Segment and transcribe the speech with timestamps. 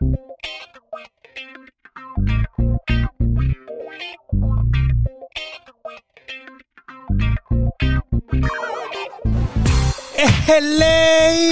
[0.00, 0.16] Hello,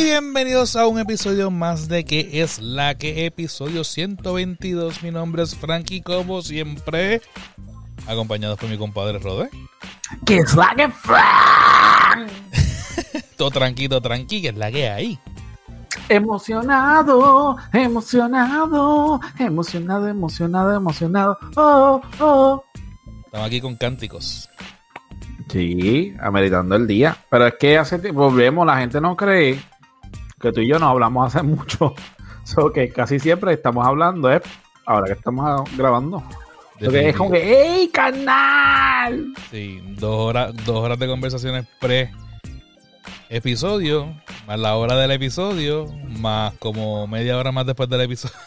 [0.03, 5.03] bienvenidos a un episodio más de que es la que episodio 122.
[5.03, 7.21] Mi nombre es Frankie, como siempre,
[8.07, 9.51] acompañado por mi compadre Rode.
[10.25, 12.31] Que es la que Frank.
[13.37, 15.19] todo tranquilo, tranqui, que es la que hay.
[16.09, 21.39] Emocionado, emocionado, emocionado, emocionado, emocionado.
[21.57, 22.65] Oh, oh.
[23.27, 24.49] Estamos aquí con cánticos.
[25.51, 27.17] Sí, ameritando el día.
[27.31, 29.61] Pero es que hace tiempo, volvemos, la gente no cree
[30.41, 31.95] que tú y yo no hablamos hace mucho.
[32.45, 34.41] So que casi siempre estamos hablando, ¿eh?
[34.87, 36.23] Ahora que estamos grabando.
[36.81, 39.35] Porque es como que, ¡Ey, canal!
[39.51, 42.11] Sí, dos horas, dos horas de conversaciones pre
[43.29, 44.15] episodio,
[44.47, 45.87] más la hora del episodio,
[46.21, 48.37] más como media hora más después del episodio.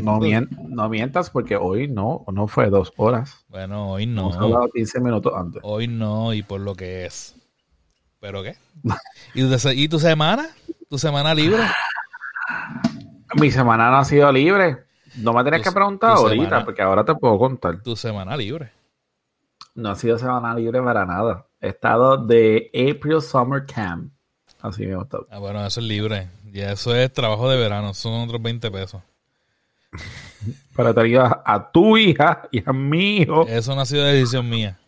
[0.00, 0.20] No,
[0.68, 3.44] no, mientas porque hoy no, no fue dos horas.
[3.48, 4.30] Bueno, hoy no.
[4.30, 5.60] Hemos hablado 15 minutos antes.
[5.64, 7.34] Hoy no, y por lo que es.
[8.20, 8.54] ¿Pero qué?
[9.34, 10.50] ¿Y tu, ¿Y tu semana?
[10.88, 11.64] ¿Tu semana libre?
[13.40, 14.84] Mi semana no ha sido libre.
[15.16, 17.82] No me tienes que preguntar ahorita, porque ahora te puedo contar.
[17.82, 18.70] Tu semana libre.
[19.74, 21.45] No ha sido semana libre para nada.
[21.60, 24.12] He estado de April Summer Camp.
[24.60, 25.26] Así me ha gustado.
[25.30, 26.28] Ah, bueno, eso es libre.
[26.52, 27.94] Y eso es trabajo de verano.
[27.94, 29.02] Son otros 20 pesos.
[30.74, 33.46] Para te a tu hija y a mi hijo.
[33.46, 34.78] Eso no ha sido decisión mía.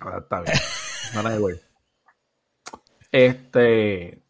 [0.00, 0.56] Ah, está bien.
[1.14, 1.56] No, no, güey.
[3.10, 4.22] Este,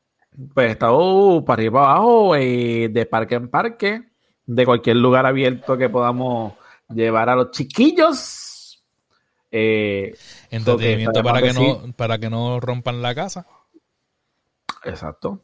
[0.54, 4.02] pues he estado para arriba para abajo, eh, de parque en parque,
[4.44, 6.54] de cualquier lugar abierto que podamos
[6.88, 8.84] llevar a los chiquillos.
[9.50, 10.14] Eh,
[10.50, 13.46] Entretenimiento para que, no, para que no rompan la casa.
[14.84, 15.42] Exacto.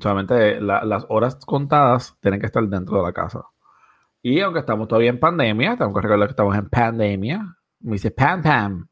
[0.00, 3.44] Solamente las horas contadas tienen que estar dentro de la casa.
[4.22, 7.56] Y aunque estamos todavía en pandemia, tengo que recordar que estamos en pandemia.
[7.80, 8.88] Me dice pam pam.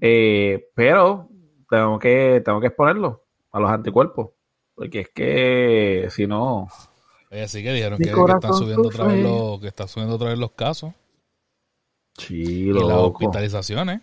[0.00, 1.28] Eh, pero
[1.68, 4.30] tengo que, tengo que exponerlo a los anticuerpos.
[4.74, 6.68] Porque es que si no.
[7.30, 10.38] Oye, sí que dijeron que, están subiendo otra vez los, que están subiendo otra vez
[10.38, 10.92] los casos.
[12.16, 14.00] Sí, y las hospitalizaciones.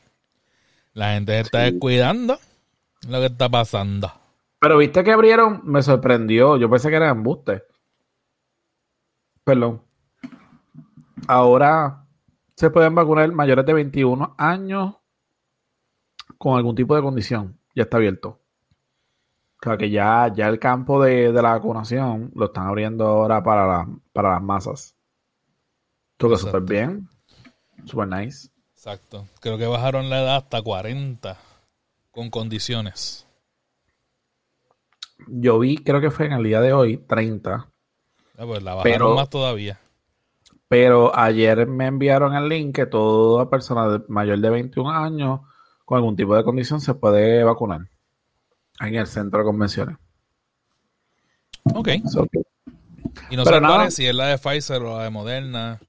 [0.94, 2.38] La gente está descuidando
[3.08, 4.12] lo que está pasando.
[4.60, 6.58] Pero viste que abrieron, me sorprendió.
[6.58, 7.64] Yo pensé que era embuste.
[9.44, 9.82] Perdón.
[11.28, 12.06] Ahora
[12.56, 14.96] se pueden vacunar mayores de 21 años
[16.38, 17.58] con algún tipo de condición.
[17.74, 18.40] Ya está abierto.
[19.62, 23.88] O sea que ya, ya el campo de, la vacunación lo están abriendo ahora para,
[24.12, 24.96] para las masas.
[26.18, 27.08] Todo súper bien.
[27.86, 28.50] Súper nice.
[28.84, 29.28] Exacto.
[29.42, 31.38] Creo que bajaron la edad hasta 40
[32.10, 33.28] con condiciones.
[35.28, 37.70] Yo vi, creo que fue en el día de hoy, 30.
[38.40, 39.80] Ah, pues la bajaron más todavía.
[40.68, 45.42] Pero ayer me enviaron el link que toda persona mayor de 21 años
[45.86, 47.82] con algún tipo de condición se puede vacunar
[48.80, 49.98] en el centro de convenciones.
[51.76, 51.88] Ok.
[53.30, 55.80] Y no sé cuál si es la de Pfizer o la de Moderna.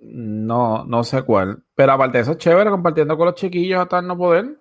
[0.00, 1.62] No, no sé cuál.
[1.74, 4.58] Pero aparte de eso, es chévere compartiendo con los chiquillos hasta no poder.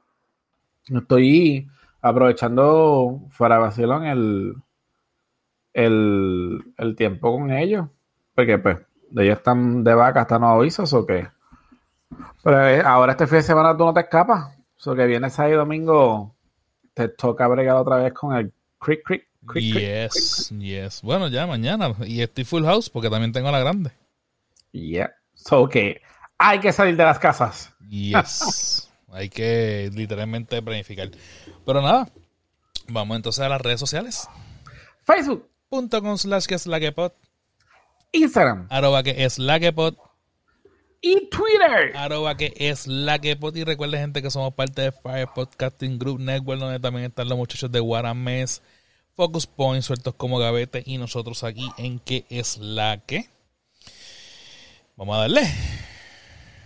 [0.87, 1.67] Estoy
[2.01, 4.53] aprovechando fuera vacilón el,
[5.73, 7.87] el, el tiempo con ellos.
[8.33, 8.77] Porque pues,
[9.15, 11.27] ellos están de vaca hasta no avisos o qué.
[12.43, 14.55] Pero eh, ahora este fin de semana tú no te escapas.
[14.85, 16.35] O que viene sábado y domingo,
[16.93, 19.75] te toca bregar otra vez con el crick, crick, crick.
[19.75, 21.01] Yes, yes.
[21.01, 21.93] Bueno, ya mañana.
[22.05, 23.91] Y estoy full house porque también tengo la grande.
[24.71, 25.13] Yeah.
[25.47, 26.01] So que
[26.37, 27.73] hay que salir de las casas.
[27.87, 28.89] Yes.
[29.13, 31.09] hay que literalmente planificar.
[31.65, 32.09] Pero nada,
[32.89, 34.27] vamos entonces a las redes sociales.
[35.05, 37.15] Facebook.com slash que es la que pot.
[38.11, 38.67] Instagram.
[38.69, 39.97] Arroba que es la que pot.
[40.99, 41.95] Y Twitter.
[41.95, 43.55] Arroba que es la que pot.
[43.55, 47.37] Y recuerden, gente, que somos parte de Fire Podcasting Group Network, donde también están los
[47.37, 48.61] muchachos de Guaramés,
[49.15, 50.83] Focus Point, sueltos como gavete.
[50.85, 53.29] Y nosotros aquí en que es la que.
[54.97, 55.41] Vamos a darle.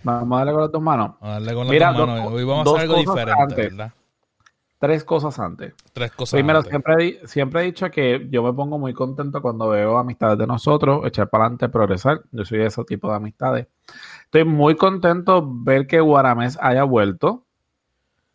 [0.02, 1.10] Vamos a darle con las dos manos.
[1.20, 2.32] Vamos a darle con las dos manos.
[2.32, 3.92] Hoy vamos a hacer algo diferente, ¿verdad?
[4.82, 5.74] tres cosas antes.
[5.92, 9.96] Tres cosas Primero, Siempre, siempre he dicho que yo me pongo muy contento cuando veo
[9.96, 12.22] amistades de nosotros, echar para adelante, progresar.
[12.32, 13.68] Yo soy de ese tipo de amistades.
[14.24, 17.44] Estoy muy contento ver que Guaramés haya vuelto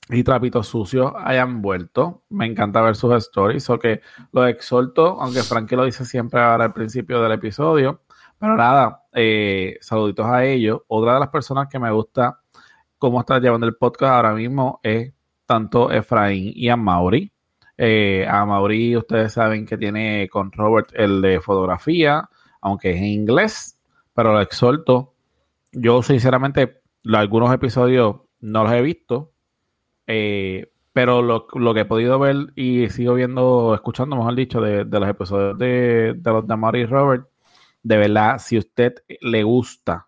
[0.09, 2.21] y Trapitos Sucios hayan vuelto.
[2.29, 3.99] Me encanta ver sus stories, o que
[4.31, 8.03] lo exhorto, aunque Frankie lo dice siempre ahora al principio del episodio.
[8.39, 10.81] Pero nada, eh, saluditos a ellos.
[10.87, 12.39] Otra de las personas que me gusta
[12.97, 15.13] cómo está llevando el podcast ahora mismo es
[15.45, 17.31] tanto Efraín y a Mauri.
[17.77, 22.29] Eh, a Mauri ustedes saben que tiene con Robert el de fotografía,
[22.61, 23.79] aunque es en inglés,
[24.13, 25.13] pero lo exhorto.
[25.71, 26.81] Yo sinceramente
[27.13, 29.31] algunos episodios no los he visto,
[30.07, 35.09] eh, pero lo, que he podido ver y sigo viendo, escuchando, mejor dicho, de, los
[35.09, 37.27] episodios de, de los de Mary Robert,
[37.83, 40.07] de verdad, si usted le gusta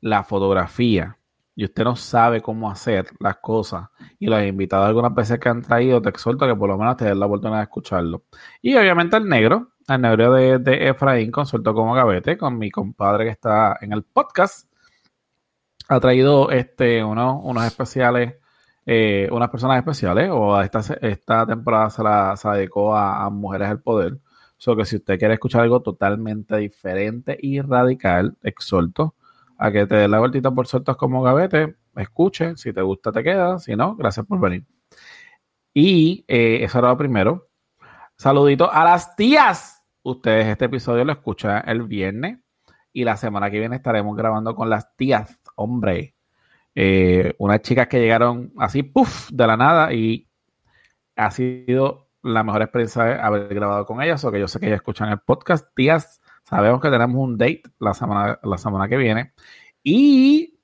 [0.00, 1.18] la fotografía
[1.56, 3.88] y usted no sabe cómo hacer las cosas
[4.18, 7.04] y los invitados algunas veces que han traído, te exhorto que por lo menos te
[7.04, 8.24] den la oportunidad de escucharlo.
[8.60, 13.24] Y obviamente el negro, el negro de, de Efraín, consultó como gavete con mi compadre
[13.24, 14.68] que está en el podcast.
[15.88, 18.36] Ha traído este, unos especiales,
[18.86, 23.80] eh, unas personas especiales, o esta, esta temporada se la, se dedicó a, Mujeres del
[23.80, 24.18] Poder.
[24.64, 29.14] Que si usted quiere escuchar algo totalmente diferente y radical, exhorto
[29.58, 33.22] a que te dé la vueltita por sueltos como gavete, escuche, si te gusta te
[33.22, 34.64] queda, si no, gracias por venir.
[35.74, 37.50] Y eh, eso era lo primero.
[38.16, 39.82] Saludito a las tías.
[40.02, 42.38] Ustedes este episodio lo escuchan el viernes
[42.92, 46.14] y la semana que viene estaremos grabando con las tías, hombre.
[46.74, 50.28] Eh, unas chicas que llegaron así, puff, de la nada y
[51.16, 54.78] ha sido la mejor experiencia haber grabado con ellas, o que yo sé que ellas
[54.78, 55.68] escuchan el podcast.
[55.74, 59.32] Tías, Sabemos que tenemos un date la semana, la semana que viene.
[59.82, 60.58] Y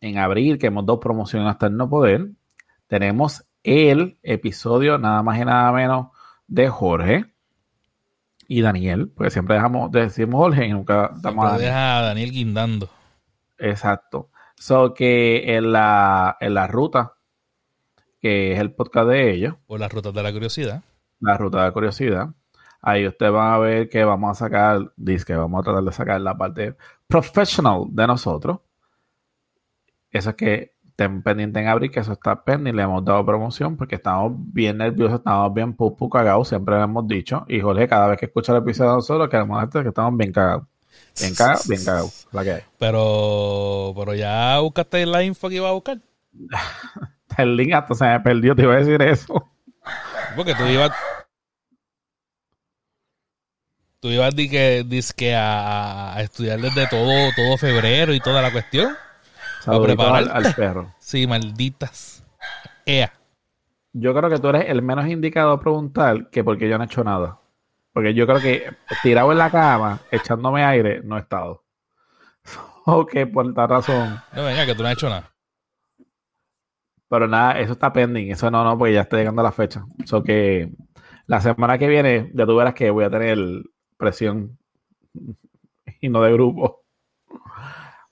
[0.00, 2.30] en abril, que hemos dos promociones hasta el no poder,
[2.86, 6.08] tenemos el episodio nada más y nada menos
[6.46, 7.24] de Jorge
[8.46, 11.70] y Daniel, porque siempre dejamos, decimos Jorge y nunca damos a Daniel.
[11.72, 12.88] a Daniel guindando.
[13.58, 14.30] Exacto.
[14.56, 17.14] So que en la, en la ruta,
[18.22, 19.54] que es el podcast de ellos.
[19.66, 20.82] O la ruta de la curiosidad.
[21.20, 22.28] La ruta de la curiosidad.
[22.80, 25.92] Ahí usted va a ver que vamos a sacar, dice que vamos a tratar de
[25.92, 26.76] sacar la parte
[27.06, 28.60] professional de nosotros.
[30.10, 32.76] Eso es que estén pendientes en abril, que eso está pendiente.
[32.76, 37.06] Le hemos dado promoción porque estamos bien nerviosos, estamos bien pupu cagados, siempre lo hemos
[37.06, 37.44] dicho.
[37.48, 40.32] Y Jorge, cada vez que escucha el episodio de nosotros, queremos decir que estamos bien
[40.32, 40.64] cagados.
[41.20, 42.28] Bien cagados, bien cagados.
[42.30, 45.98] La que Pero, pero ya buscaste la info que iba a buscar.
[47.38, 49.50] el link hasta se me perdió, te iba a decir eso.
[50.36, 50.92] Porque tú ibas,
[54.02, 54.84] Tú ibas que,
[55.16, 58.96] que a, estudiar desde todo, todo febrero y toda la cuestión.
[59.64, 60.92] A preparar al, perro.
[60.98, 62.24] Sí, malditas.
[62.84, 63.12] Ea.
[63.92, 66.86] Yo creo que tú eres el menos indicado a preguntar que porque yo no he
[66.88, 67.38] hecho nada.
[67.92, 68.74] Porque yo creo que
[69.04, 71.62] tirado en la cama, echándome aire, no he estado.
[72.86, 74.20] ok, por tal razón.
[74.34, 75.31] No, venga, que tú no has hecho nada.
[77.12, 78.30] Pero nada, eso está pending.
[78.30, 79.84] Eso no, no, porque ya está llegando la fecha.
[80.02, 80.72] Eso que
[81.26, 83.36] la semana que viene ya tú verás que voy a tener
[83.98, 84.56] presión
[86.00, 86.80] y no de grupo.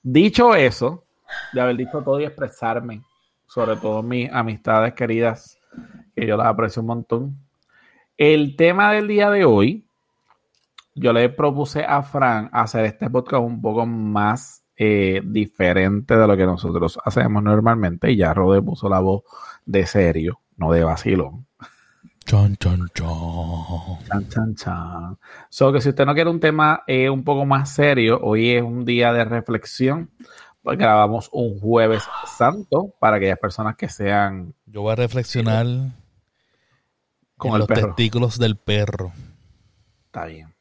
[0.03, 1.07] Dicho eso,
[1.55, 3.03] de haber dicho todo y expresarme,
[3.47, 5.59] sobre todo mis amistades queridas,
[6.15, 7.39] que yo las aprecio un montón.
[8.19, 9.87] El tema del día de hoy,
[10.95, 16.39] yo le propuse a Fran hacer este podcast un poco más eh, diferente de lo
[16.39, 18.11] que nosotros hacemos normalmente.
[18.11, 19.25] Y ya Rode puso la voz
[19.67, 21.47] de serio, no de vacilón.
[22.25, 23.07] Chan, chan, chan.
[24.09, 25.19] Chan, chan, chan.
[25.51, 28.63] So que si usted no quiere un tema eh, un poco más serio, hoy es
[28.63, 30.13] un día de reflexión.
[30.63, 34.55] Pues grabamos un jueves santo para aquellas personas que sean.
[34.65, 35.67] Yo voy a reflexionar
[37.37, 39.13] con los testículos del perro.
[40.07, 40.55] Está bien.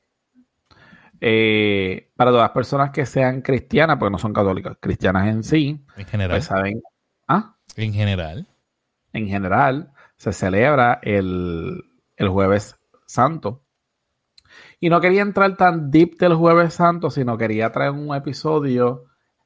[1.22, 5.86] Eh, para todas las personas que sean cristianas, porque no son católicas, cristianas en sí,
[5.98, 6.82] en general, pues saben,
[7.28, 7.56] ¿ah?
[7.76, 8.48] En general,
[9.14, 11.84] en general, se celebra el,
[12.18, 13.64] jueves santo.
[14.80, 19.06] Y no quería entrar tan deep del jueves santo, sino quería traer un episodio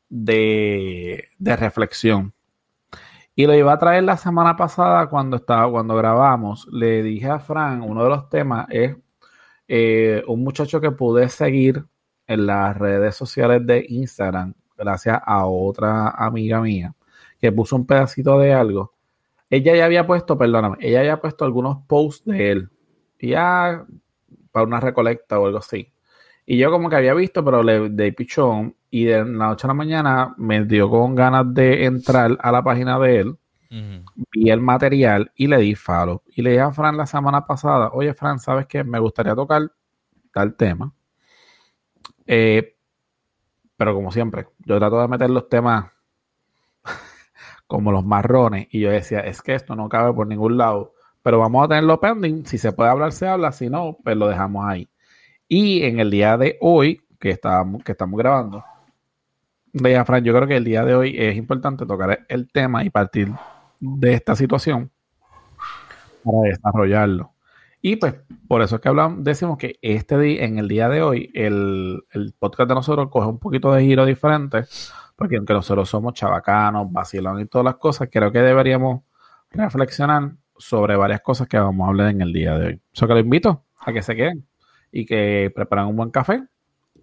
[0.10, 2.34] de, reflexión.
[3.36, 6.68] Y lo iba a traer la semana pasada cuando estaba, cuando grabamos.
[6.72, 8.96] Le dije a Fran, uno de los temas es
[9.68, 11.84] eh, un muchacho que pude seguir
[12.28, 16.96] en las redes sociales de Instagram, gracias a otra amiga mía,
[17.40, 18.94] que puso un pedacito de algo
[19.54, 22.70] ella ya había puesto, perdóname, ella había puesto algunos posts de él.
[23.20, 23.86] ya
[24.52, 25.94] para una recolecta o algo así.
[26.46, 28.76] Y yo como que había visto, pero le di pichón.
[28.90, 32.64] Y de la noche a la mañana me dio con ganas de entrar a la
[32.64, 33.38] página de él.
[34.32, 36.22] Vi el material y le di follow.
[36.28, 38.84] Y le dije a Fran la semana pasada, oye Fran, ¿sabes qué?
[38.84, 39.72] Me gustaría tocar
[40.32, 40.94] tal tema.
[42.28, 42.76] Eh,
[43.76, 45.92] pero como siempre, yo trato de meter los temas
[47.68, 48.68] como los marrones.
[48.72, 50.94] Y yo decía, es que esto no cabe por ningún lado.
[51.24, 52.46] Pero vamos a tenerlo pending.
[52.46, 53.52] Si se puede hablar, se habla.
[53.52, 54.88] Si no, pues lo dejamos ahí.
[55.48, 58.64] Y en el día de hoy, que estamos, que estamos grabando,
[59.74, 62.90] veía Fran, yo creo que el día de hoy es importante tocar el tema y
[62.92, 63.32] partir
[63.84, 64.90] de esta situación
[66.24, 67.34] para desarrollarlo.
[67.82, 68.16] Y pues
[68.48, 72.02] por eso es que hablamos, decimos que este día, en el día de hoy, el,
[72.12, 74.64] el podcast de nosotros coge un poquito de giro diferente,
[75.18, 79.02] porque aunque nosotros somos chavacanos, vacilones y todas las cosas, creo que deberíamos
[79.52, 82.82] reflexionar sobre varias cosas que vamos a hablar en el día de hoy.
[82.94, 84.48] Eso que lo invito a que se queden
[84.94, 86.42] y que preparen un buen café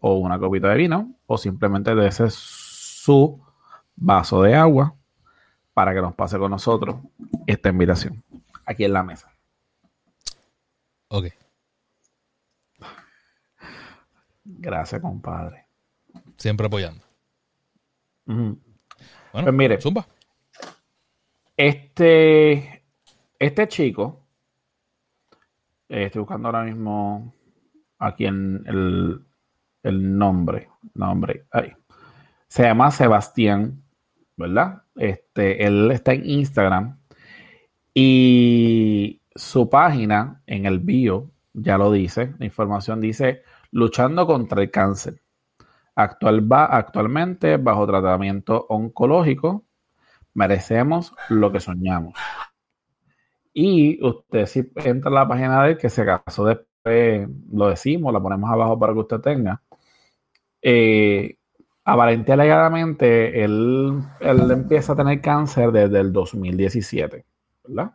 [0.01, 3.39] o una copita de vino o simplemente de su
[3.97, 4.95] vaso de agua
[5.75, 6.97] para que nos pase con nosotros
[7.47, 8.23] esta invitación
[8.67, 9.33] aquí en la mesa.
[11.09, 11.27] Ok.
[14.45, 15.67] Gracias, compadre.
[16.37, 17.05] Siempre apoyando.
[18.27, 18.57] Bueno,
[19.33, 19.81] Pues mire.
[19.81, 20.07] zumba.
[21.57, 22.85] Este,
[23.39, 24.25] este chico,
[25.89, 27.35] eh, estoy buscando ahora mismo
[27.99, 29.25] aquí en el,
[29.83, 31.73] el nombre, nombre, ahí.
[32.49, 33.83] Se llama Sebastián,
[34.41, 34.83] ¿verdad?
[34.97, 36.99] Este, él está en Instagram
[37.95, 44.71] y su página en el bio ya lo dice, la información dice luchando contra el
[44.71, 45.23] cáncer.
[45.95, 49.65] Actual, va, actualmente bajo tratamiento oncológico
[50.35, 52.15] merecemos lo que soñamos.
[53.53, 58.13] Y usted si entra a la página de él, que se acaso después lo decimos,
[58.13, 59.63] la ponemos abajo para que usted tenga.
[60.63, 61.37] Eh,
[61.85, 67.25] aparente alegadamente, él, él empieza a tener cáncer desde el 2017,
[67.65, 67.93] ¿verdad?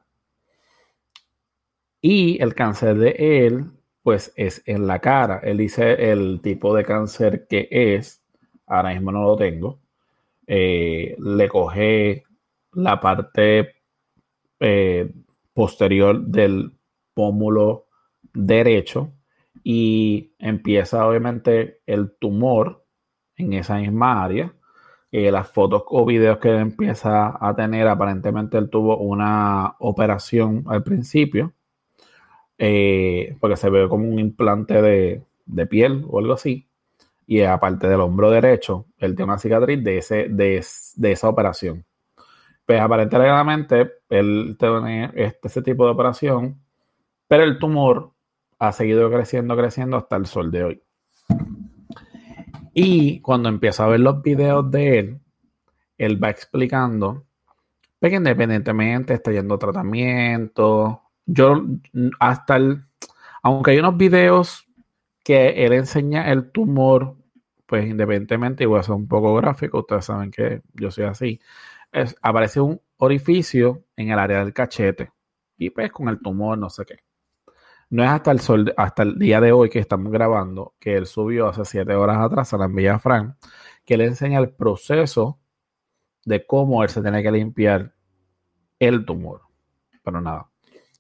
[2.02, 3.16] Y el cáncer de
[3.48, 3.72] él,
[4.04, 5.40] pues es en la cara.
[5.44, 8.24] Él dice el tipo de cáncer que es,
[8.68, 9.80] ahora mismo no lo tengo,
[10.46, 12.24] eh, le coge
[12.74, 13.76] la parte
[14.60, 15.12] eh,
[15.54, 16.74] posterior del
[17.14, 17.88] pómulo
[18.34, 19.12] derecho
[19.64, 22.85] y empieza obviamente el tumor
[23.38, 24.54] en esa misma área.
[25.12, 30.64] Eh, las fotos o videos que él empieza a tener, aparentemente él tuvo una operación
[30.68, 31.54] al principio,
[32.58, 36.68] eh, porque se ve como un implante de, de piel o algo así
[37.28, 40.64] y aparte del hombro derecho, él tiene una cicatriz de, ese, de,
[40.96, 41.86] de esa operación.
[42.66, 46.62] Pues aparentemente él tiene este, ese tipo de operación,
[47.28, 48.12] pero el tumor
[48.60, 50.82] ha seguido creciendo, creciendo hasta el sol de hoy.
[52.76, 55.20] Y cuando empieza a ver los videos de él,
[55.98, 57.26] él va explicando
[58.10, 61.02] que independientemente está yendo a tratamiento.
[61.26, 61.64] Yo
[62.20, 62.84] hasta el,
[63.42, 64.68] aunque hay unos videos
[65.24, 67.16] que él enseña el tumor,
[67.66, 71.40] pues independientemente, igual es un poco gráfico, ustedes saben que yo soy así,
[72.22, 75.12] aparece un orificio en el área del cachete
[75.58, 77.05] y pues con el tumor, no sé qué.
[77.90, 81.06] No es hasta el, sol, hasta el día de hoy que estamos grabando, que él
[81.06, 83.36] subió hace siete horas atrás a la envía a Frank,
[83.86, 85.40] que le enseña el proceso
[86.26, 87.94] de cómo él se tiene que limpiar
[88.80, 89.42] el tumor.
[90.04, 90.50] Pero nada,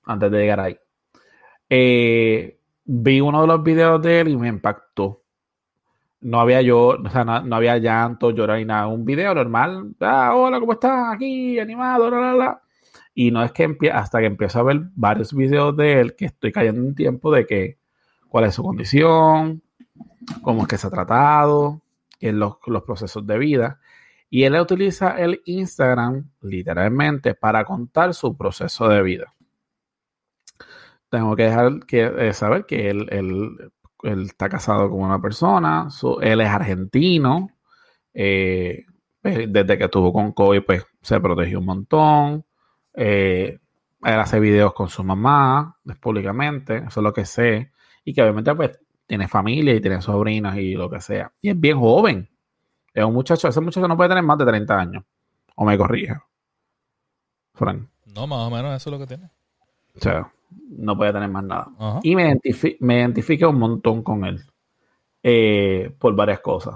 [0.05, 0.77] antes de llegar ahí.
[1.69, 5.23] Eh, vi uno de los videos de él y me impactó.
[6.21, 8.87] No había yo, o sea, no, había llanto, llorar ni nada.
[8.87, 9.95] Un video normal.
[9.99, 11.13] Ah, hola, ¿cómo estás?
[11.13, 12.61] Aquí, animado, la, la, la.
[13.15, 16.25] Y no es que empie hasta que empiezo a ver varios videos de él que
[16.25, 17.79] estoy cayendo en tiempo de que
[18.29, 19.63] cuál es su condición,
[20.43, 21.81] cómo es que se ha tratado,
[22.19, 23.79] en los, los procesos de vida.
[24.29, 29.35] Y él utiliza el Instagram literalmente para contar su proceso de vida
[31.15, 33.71] tengo que dejar que eh, saber que él, él,
[34.03, 35.87] él, está casado con una persona,
[36.21, 37.49] él es argentino,
[38.13, 38.85] eh,
[39.23, 42.45] desde que estuvo con COVID pues se protegió un montón,
[42.95, 43.59] eh,
[44.03, 47.71] él hace videos con su mamá públicamente, eso es lo que sé,
[48.03, 51.59] y que obviamente pues tiene familia y tiene sobrinos y lo que sea, y es
[51.59, 52.29] bien joven,
[52.93, 55.03] es un muchacho, ese muchacho no puede tener más de 30 años,
[55.55, 56.15] o me corrige,
[57.53, 57.87] Frank.
[58.15, 59.29] No, más o menos eso es lo que tiene.
[59.95, 60.31] O sea,
[60.69, 61.67] no puede tener más nada.
[62.03, 64.41] Y me, identifi me identifique un montón con él
[65.23, 66.75] eh, por varias cosas.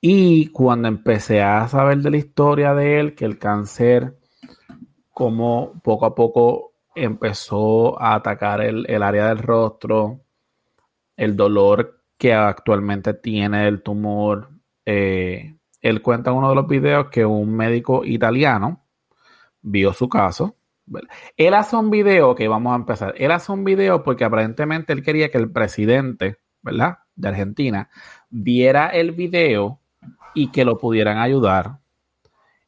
[0.00, 4.18] Y cuando empecé a saber de la historia de él, que el cáncer,
[5.12, 10.20] como poco a poco empezó a atacar el, el área del rostro,
[11.16, 14.50] el dolor que actualmente tiene el tumor.
[14.84, 18.84] Eh, él cuenta en uno de los videos que un médico italiano
[19.62, 20.56] vio su caso
[21.36, 23.14] él hace un video, que vamos a empezar.
[23.16, 26.98] Él hace un video porque aparentemente él quería que el presidente, ¿verdad?
[27.14, 27.88] De Argentina,
[28.30, 29.80] viera el video
[30.34, 31.78] y que lo pudieran ayudar.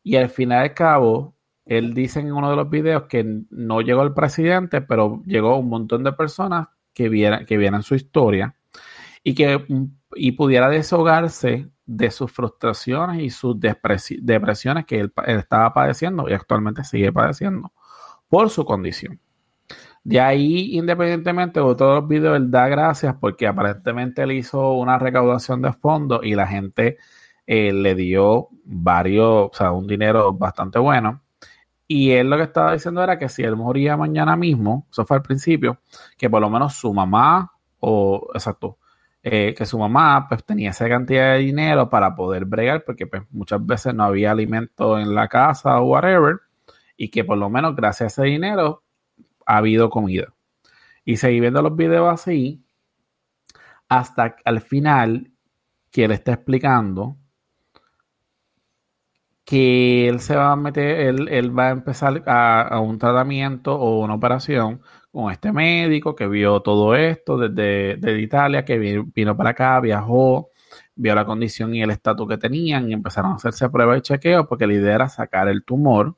[0.03, 1.35] Y al final del cabo,
[1.67, 5.69] él dice en uno de los videos que no llegó el presidente, pero llegó un
[5.69, 8.55] montón de personas que vieran, su historia
[9.23, 9.65] y que
[10.17, 16.33] y pudiera deshogarse de sus frustraciones y sus depresiones que él, él estaba padeciendo y
[16.33, 17.73] actualmente sigue padeciendo
[18.29, 19.21] por su condición.
[20.05, 24.99] De ahí, independientemente de todos los videos, él da gracias porque aparentemente él hizo una
[24.99, 26.99] recaudación de fondos y la gente
[27.47, 31.24] eh, le dio varios, o sea, un dinero bastante bueno.
[31.97, 35.19] Y él lo que estaba diciendo era que si él moría mañana mismo, eso fue
[35.19, 35.79] al principio,
[36.19, 38.79] que por lo menos su mamá, o exacto,
[39.23, 43.23] eh, que su mamá pues tenía esa cantidad de dinero para poder bregar, porque pues,
[43.31, 46.41] muchas veces no había alimento en la casa o whatever,
[46.97, 48.83] y que por lo menos gracias a ese dinero
[49.47, 50.35] ha habido comida.
[51.05, 52.61] Y seguí viendo los videos así
[53.89, 55.31] hasta al final
[55.93, 57.19] que él está explicando
[59.45, 64.15] que él se va a meter, él, va a empezar a, un tratamiento o una
[64.15, 64.81] operación
[65.13, 70.51] con este médico que vio todo esto desde, Italia, que vino, para acá, viajó,
[70.95, 74.49] vio la condición y el estatus que tenían y empezaron a hacerse pruebas de chequeo
[74.49, 76.17] porque la idea era sacar el tumor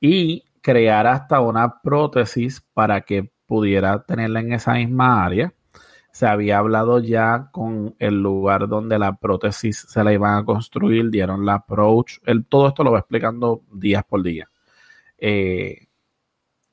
[0.00, 5.54] y crear hasta una prótesis para que pudiera tenerla en esa misma área
[6.16, 11.10] se había hablado ya con el lugar donde la prótesis se la iban a construir,
[11.10, 14.48] dieron la approach, el, todo esto lo va explicando días por día.
[15.18, 15.88] Eh,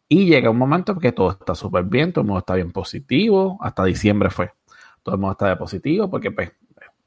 [0.07, 3.57] y llega un momento que todo está súper bien, todo el mundo está bien positivo,
[3.59, 4.53] hasta diciembre fue.
[5.03, 6.53] Todo el mundo está de positivo porque pues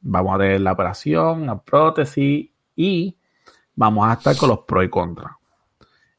[0.02, 3.16] vamos a tener la operación, la prótesis y
[3.74, 5.32] vamos a estar con los pros y contras.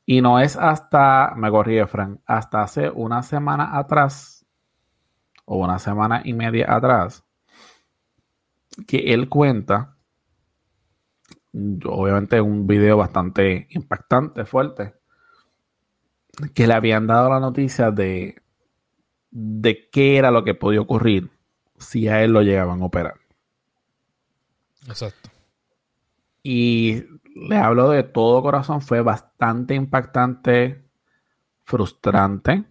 [0.04, 4.37] Y no es hasta, me corrí Frank, hasta hace una semana atrás
[5.50, 7.24] o una semana y media atrás,
[8.86, 9.96] que él cuenta,
[11.86, 14.96] obviamente un video bastante impactante, fuerte,
[16.54, 18.42] que le habían dado la noticia de,
[19.32, 21.32] de qué era lo que podía ocurrir
[21.78, 23.16] si a él lo llegaban a operar.
[24.86, 25.30] Exacto.
[26.44, 30.84] Y le hablo de todo corazón, fue bastante impactante,
[31.64, 32.66] frustrante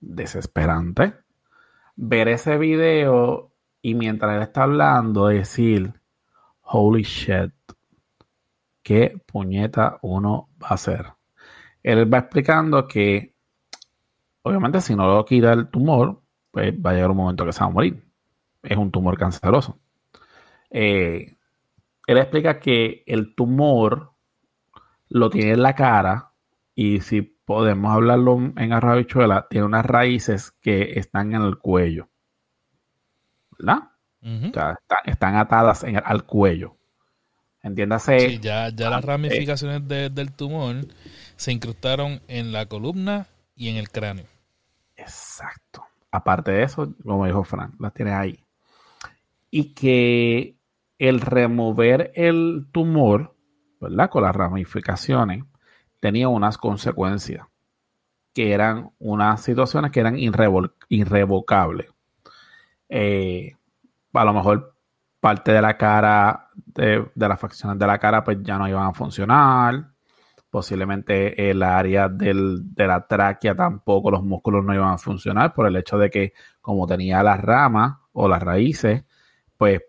[0.00, 1.19] desesperante
[2.02, 3.52] ver ese video
[3.82, 5.92] y mientras él está hablando decir,
[6.62, 7.52] holy shit,
[8.82, 11.06] qué puñeta uno va a hacer.
[11.82, 13.34] Él va explicando que,
[14.42, 17.60] obviamente, si no lo quita el tumor, pues va a llegar un momento que se
[17.60, 18.02] va a morir.
[18.62, 19.78] Es un tumor canceroso.
[20.70, 21.36] Eh,
[22.06, 24.12] él explica que el tumor
[25.08, 26.32] lo tiene en la cara
[26.74, 32.08] y si podemos hablarlo en arrabichuela, tiene unas raíces que están en el cuello.
[33.58, 33.90] ¿Verdad?
[34.22, 36.76] o sea, están atadas al cuello.
[37.60, 38.20] Entiéndase.
[38.20, 40.76] Sí, ya, ya las ramificaciones del tumor
[41.34, 44.26] se incrustaron en la columna y en el cráneo.
[44.94, 45.82] Exacto.
[46.12, 48.44] Aparte de eso, como dijo Frank, las tiene ahí.
[49.50, 50.54] Y que
[50.98, 53.34] el remover el tumor,
[53.80, 54.08] ¿verdad?
[54.08, 55.42] Con las ramificaciones,
[56.00, 57.46] tenía unas consecuencias
[58.32, 61.88] que eran unas situaciones que eran irrevocables.
[62.88, 63.54] Eh,
[64.12, 64.74] a lo mejor
[65.20, 68.94] parte de la cara, de, las facciones de la cara, pues ya no iban a
[68.94, 69.90] funcionar.
[70.48, 75.66] Posiblemente el área del, de la tráquea tampoco, los músculos no iban a funcionar por
[75.68, 79.04] el hecho de que como tenía las ramas o las raíces,
[79.56, 79.82] pues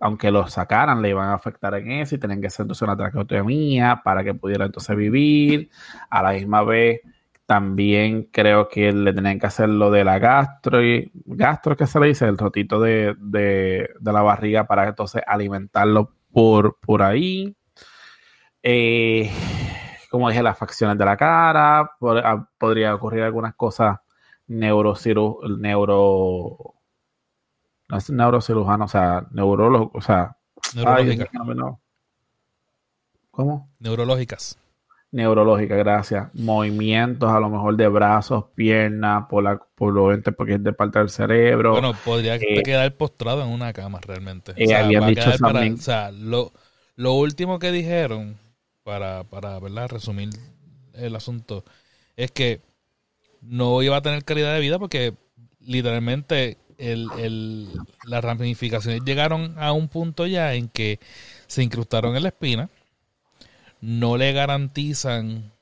[0.00, 2.96] aunque lo sacaran, le iban a afectar en eso y tenían que hacer entonces una
[2.96, 5.70] traqueotomía para que pudiera entonces vivir.
[6.10, 7.00] A la misma vez,
[7.46, 12.00] también creo que le tenían que hacer lo de la gastro, y, gastro que se
[12.00, 13.16] le dice, el rotito de,
[14.02, 17.56] la barriga para entonces alimentarlo por, por ahí.
[18.62, 19.30] Eh,
[20.10, 23.98] como dije, las facciones de la cara, ah, podría ocurrir algunas cosas
[24.48, 26.75] neurociro, neuro
[27.88, 30.36] no es neurocirujano, o sea, neurólogo, o sea,
[33.30, 33.70] ¿Cómo?
[33.78, 34.58] Neurológicas.
[35.12, 36.34] Neurológicas, gracias.
[36.34, 40.98] Movimientos a lo mejor de brazos, piernas, por la, por lo porque es de parte
[40.98, 41.72] del cerebro.
[41.72, 44.52] Bueno, podría eh, quedar postrado en una cama realmente.
[44.56, 46.52] Eh, habían dicho o sea, lo,
[46.96, 48.36] lo, último que dijeron,
[48.82, 49.88] para, para ¿verdad?
[49.88, 50.30] resumir
[50.94, 51.64] el asunto,
[52.16, 52.60] es que
[53.40, 55.14] no iba a tener calidad de vida porque
[55.60, 57.68] literalmente el, el,
[58.04, 61.00] las ramificaciones llegaron a un punto ya en que
[61.46, 62.70] se incrustaron en la espina,
[63.80, 65.52] no le garantizan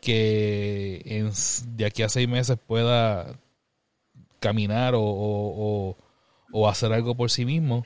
[0.00, 1.28] que
[1.68, 3.38] de aquí a seis meses pueda
[4.38, 5.96] caminar o,
[6.52, 7.84] o, hacer algo por sí mismo.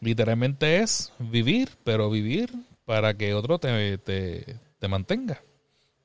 [0.00, 2.52] Literalmente es vivir, pero vivir
[2.84, 5.42] para que otro te, te, te mantenga.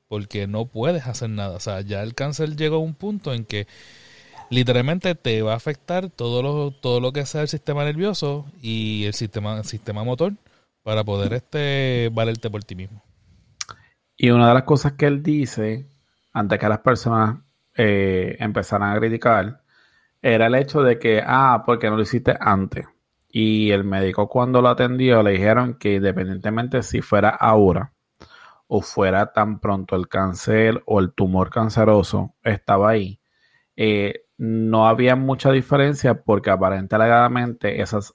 [0.08, 1.56] Porque no puedes hacer nada.
[1.56, 3.66] O sea, ya el cáncer llegó a un punto en que
[4.50, 9.04] literalmente te va a afectar todo lo, todo lo que sea el sistema nervioso y
[9.04, 10.34] el sistema, sistema motor
[10.82, 13.02] para poder este valerte por ti mismo.
[14.16, 15.86] Y una de las cosas que él dice,
[16.32, 17.38] antes que las personas
[17.76, 19.62] eh, empezaran a criticar,
[20.20, 22.86] era el hecho de que, ah, porque no lo hiciste antes?
[23.28, 27.92] Y el médico cuando lo atendió le dijeron que independientemente si fuera ahora
[28.66, 33.20] o fuera tan pronto el cáncer o el tumor canceroso estaba ahí,
[33.76, 38.14] eh, no había mucha diferencia porque aparentemente esas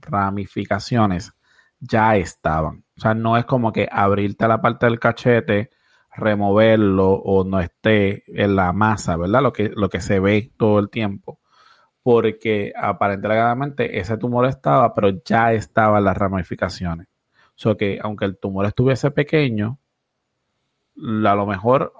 [0.00, 1.32] ramificaciones
[1.78, 2.84] ya estaban.
[2.96, 5.70] O sea, no es como que abrirte la parte del cachete,
[6.16, 9.42] removerlo o no esté en la masa, ¿verdad?
[9.42, 11.38] Lo que, lo que se ve todo el tiempo.
[12.02, 17.08] Porque aparentemente ese tumor estaba, pero ya estaban las ramificaciones.
[17.50, 19.78] O sea que aunque el tumor estuviese pequeño,
[20.96, 21.92] a lo mejor,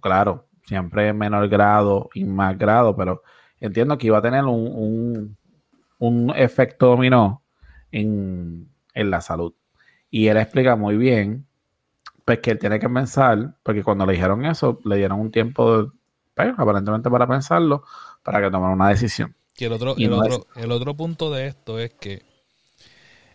[0.00, 3.22] claro, siempre en menor grado y más grado, pero
[3.58, 5.36] entiendo que iba a tener un,
[5.98, 7.42] un efecto dominó
[7.90, 9.54] en, en la salud.
[10.10, 11.46] Y él explica muy bien,
[12.24, 15.92] pues que él tiene que pensar, porque cuando le dijeron eso, le dieron un tiempo,
[16.34, 17.84] pues, aparentemente para pensarlo,
[18.22, 19.34] para que tomara una decisión.
[19.56, 22.22] Y el otro, el, otro, el otro punto de esto es que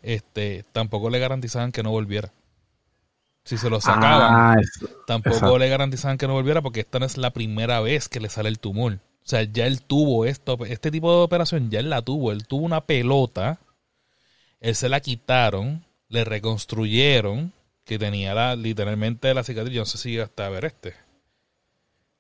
[0.04, 2.32] este tampoco le garantizaban que no volviera.
[3.46, 4.62] Si se lo sacaban, ah,
[5.06, 8.30] tampoco le garantizaban que no volviera porque esta no es la primera vez que le
[8.30, 8.94] sale el tumor.
[8.94, 12.32] O sea, ya él tuvo esto, este tipo de operación, ya él la tuvo.
[12.32, 13.60] Él tuvo una pelota
[14.64, 17.52] él se la quitaron, le reconstruyeron,
[17.84, 19.74] que tenía la, literalmente la cicatriz.
[19.74, 20.94] Yo no sé si hasta ver este.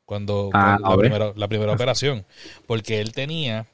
[0.04, 2.26] Cuando, ah, la, primera, operación.
[2.68, 3.66] Porque él tenía.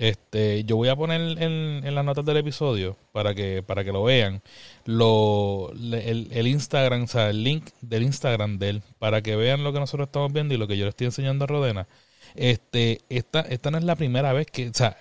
[0.00, 4.02] Este, yo voy a poner en, las notas del episodio para que, para que lo
[4.02, 4.40] vean.
[4.86, 9.74] Lo, el, Instagram, o sea, el link del Instagram de él, para que vean lo
[9.74, 11.86] que nosotros estamos viendo y lo que yo le estoy enseñando a Rodena.
[12.34, 14.96] Este, esta, esta no es la primera vez que, o sea,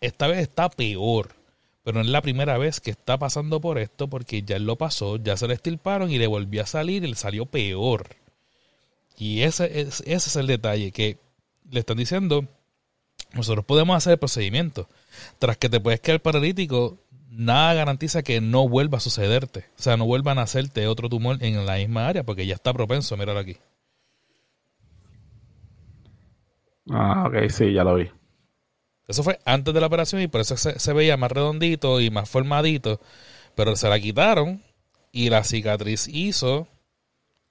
[0.00, 1.34] esta vez está peor
[1.82, 5.16] pero no es la primera vez que está pasando por esto porque ya lo pasó,
[5.16, 8.06] ya se le estilparon y le volvió a salir y le salió peor.
[9.18, 11.18] Y ese es, ese es el detalle, que
[11.70, 12.48] le están diciendo,
[13.34, 14.88] nosotros podemos hacer el procedimiento.
[15.38, 16.98] Tras que te puedes quedar paralítico,
[17.30, 19.66] nada garantiza que no vuelva a sucederte.
[19.78, 22.72] O sea, no vuelvan a hacerte otro tumor en la misma área porque ya está
[22.72, 23.16] propenso.
[23.16, 23.56] Míralo aquí.
[26.90, 28.10] Ah, ok, sí, ya lo vi.
[29.06, 32.28] Eso fue antes de la operación y por eso se, veía más redondito y más
[32.28, 33.00] formadito.
[33.54, 34.62] Pero se la quitaron
[35.12, 36.68] y la cicatriz hizo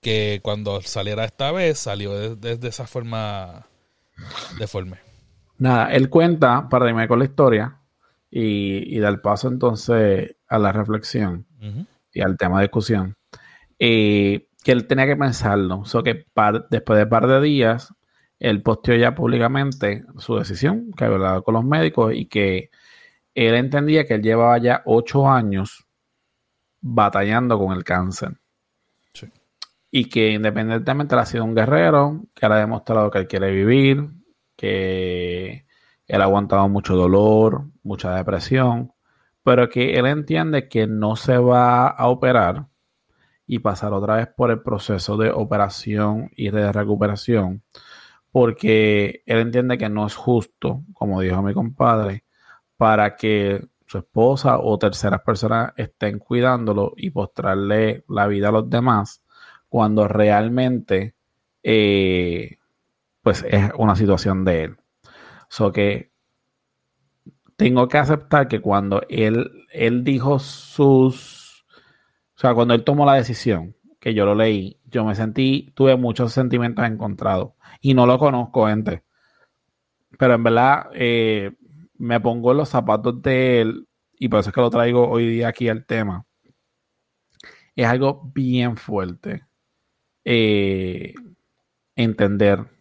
[0.02, 3.68] que cuando saliera esta vez salió de, esa forma
[4.60, 4.98] deforme.
[5.64, 7.80] Nada, él cuenta, para irme con la historia
[8.30, 11.48] y, y dar paso entonces a la reflexión
[12.12, 13.16] y al tema de discusión,
[13.80, 15.80] eh, que él tenía que pensarlo.
[15.80, 16.26] O sea, que
[16.70, 17.94] después de un par de días
[18.40, 22.70] él posteó ya públicamente su decisión, que había hablado con los médicos y que
[23.34, 25.88] él entendía que él llevaba ya ocho años
[26.82, 28.34] batallando con el cáncer.
[29.92, 33.50] Y que independientemente él ha sido un guerrero, que él ha demostrado que él quiere
[33.50, 34.10] vivir,
[34.56, 35.66] que
[36.08, 38.94] él ha aguantado mucho dolor, mucha depresión,
[39.44, 42.68] pero que él entiende que no se va a operar
[43.48, 47.64] y pasar otra vez por el proceso de operación y de recuperación
[48.34, 52.26] porque él entiende que no es justo, como dijo mi compadre,
[52.78, 58.68] para que su esposa o terceras personas estén cuidándolo y postrarle la vida a los
[58.68, 59.24] demás
[59.70, 61.14] cuando realmente
[61.62, 62.58] eh,
[63.24, 64.78] pues es una situación de él.
[65.50, 66.12] So que
[67.56, 71.66] tengo que aceptar que cuando él, él dijo sus,
[72.36, 75.96] o sea, cuando él tomó la decisión, que yo lo leí, yo me sentí, tuve
[75.96, 79.04] muchos sentimientos encontrados y no lo conozco, gente.
[80.20, 81.52] Pero en verdad eh,
[81.98, 83.88] me pongo en los zapatos de él
[84.20, 86.26] y por eso es que lo traigo hoy día aquí al tema.
[87.76, 89.46] Es algo bien fuerte.
[90.26, 91.14] Eh,
[91.96, 92.73] entender.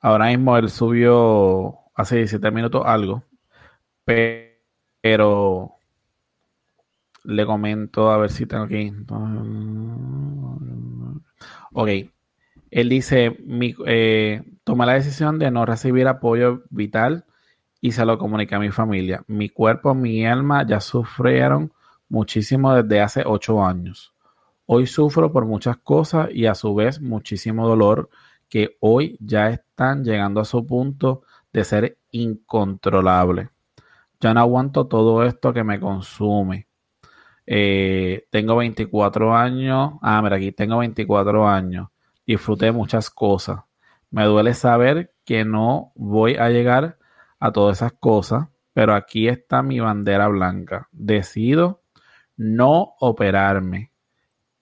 [0.00, 3.24] Ahora mismo él subió hace 17 minutos algo,
[4.04, 5.76] pero
[7.24, 8.92] le comento a ver si tengo aquí.
[11.72, 11.88] Ok,
[12.70, 17.24] él dice, mi, eh, tomé la decisión de no recibir apoyo vital
[17.80, 19.24] y se lo comuniqué a mi familia.
[19.26, 21.72] Mi cuerpo, mi alma ya sufrieron
[22.08, 24.14] muchísimo desde hace ocho años.
[24.66, 28.10] Hoy sufro por muchas cosas y a su vez muchísimo dolor
[28.48, 33.50] que hoy ya están llegando a su punto de ser incontrolable.
[34.20, 36.68] Ya no aguanto todo esto que me consume.
[37.46, 39.94] Eh, tengo 24 años.
[40.02, 41.88] Ah, mira, aquí tengo 24 años
[42.26, 43.60] disfruté muchas cosas.
[44.10, 46.98] Me duele saber que no voy a llegar
[47.38, 50.88] a todas esas cosas, pero aquí está mi bandera blanca.
[50.92, 51.82] Decido
[52.36, 53.92] no operarme.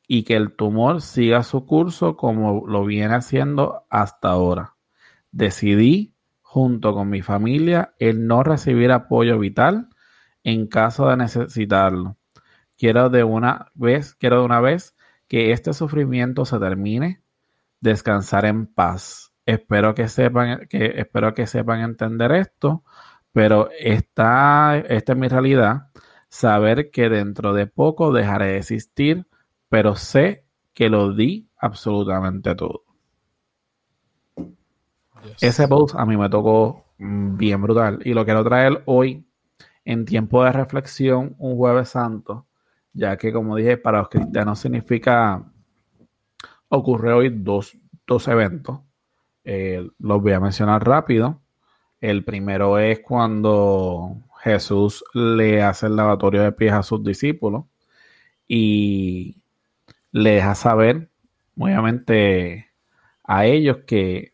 [0.07, 4.77] Y que el tumor siga su curso como lo viene haciendo hasta ahora.
[5.33, 9.89] Decidí, junto con mi familia, el no recibir apoyo vital
[10.45, 12.17] en caso de necesitarlo.
[12.77, 14.95] Quiero de una vez, quiero de una vez
[15.27, 17.23] que este sufrimiento se termine,
[17.81, 19.33] descansar en paz.
[19.47, 22.85] Espero que sepan, que, espero que sepan entender esto,
[23.33, 25.89] pero esta, esta es mi realidad.
[26.29, 29.27] Saber que dentro de poco dejaré de existir,
[29.75, 32.85] pero sé que lo di absolutamente todo.
[35.41, 39.27] Ese post a mí me tocó bien brutal y lo quiero traer hoy
[39.85, 42.47] en tiempo de reflexión, un jueves santo,
[42.93, 45.45] ya que como dije, para los cristianos significa,
[46.69, 47.77] ocurre hoy dos,
[48.29, 48.79] eventos.
[49.43, 51.43] Eh, los voy a mencionar rápido.
[52.01, 57.65] El primero es cuando Jesús le hace el lavatorio de pies a sus discípulos
[58.47, 59.41] y
[60.15, 61.11] le deja saber,
[61.59, 62.71] obviamente,
[63.25, 64.33] a ellos que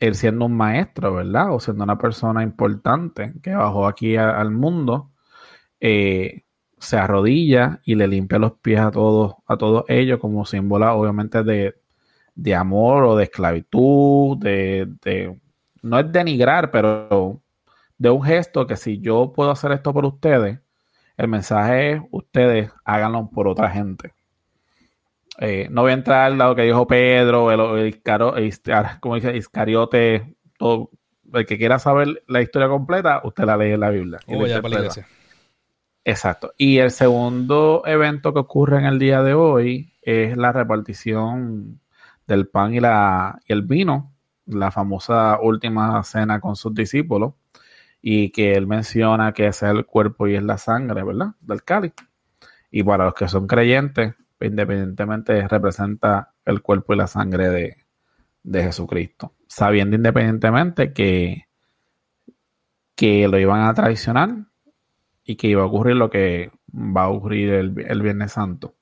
[0.00, 1.52] él siendo un maestro, ¿verdad?
[1.52, 5.10] O siendo una persona importante que bajó aquí al mundo,
[5.80, 6.44] eh,
[6.78, 11.42] se arrodilla y le limpia los pies a todos, a todos ellos como símbolo, obviamente,
[11.42, 11.74] de,
[12.54, 15.40] amor o de esclavitud, de, de,
[15.82, 17.42] no es denigrar, pero
[17.98, 20.60] de un gesto que si yo puedo hacer esto por ustedes,
[21.16, 24.15] el mensaje es ustedes háganlo por otra gente.
[25.38, 28.02] Eh, no voy a entrar a lo que dijo Pedro, el,
[29.00, 30.90] como dice Iscariote, todo,
[31.32, 34.18] el que quiera saber la historia completa, usted la lee en la Biblia.
[36.04, 36.52] Exacto.
[36.56, 41.80] Y el segundo evento que ocurre en el día de hoy es la repartición
[42.26, 44.14] del pan y, la, y el vino,
[44.46, 47.34] la famosa última cena con sus discípulos,
[48.00, 51.34] y que él menciona que ese es el cuerpo y es la sangre, ¿verdad?
[51.40, 51.92] Del cáliz.
[52.70, 57.76] Y para los que son creyentes, independientemente representa el cuerpo y la sangre de,
[58.62, 61.46] Jesucristo, sabiendo independientemente que,
[62.94, 64.46] que lo iban a traicionar
[65.24, 68.76] y que iba a ocurrir lo que va a ocurrir el, Viernes Santo.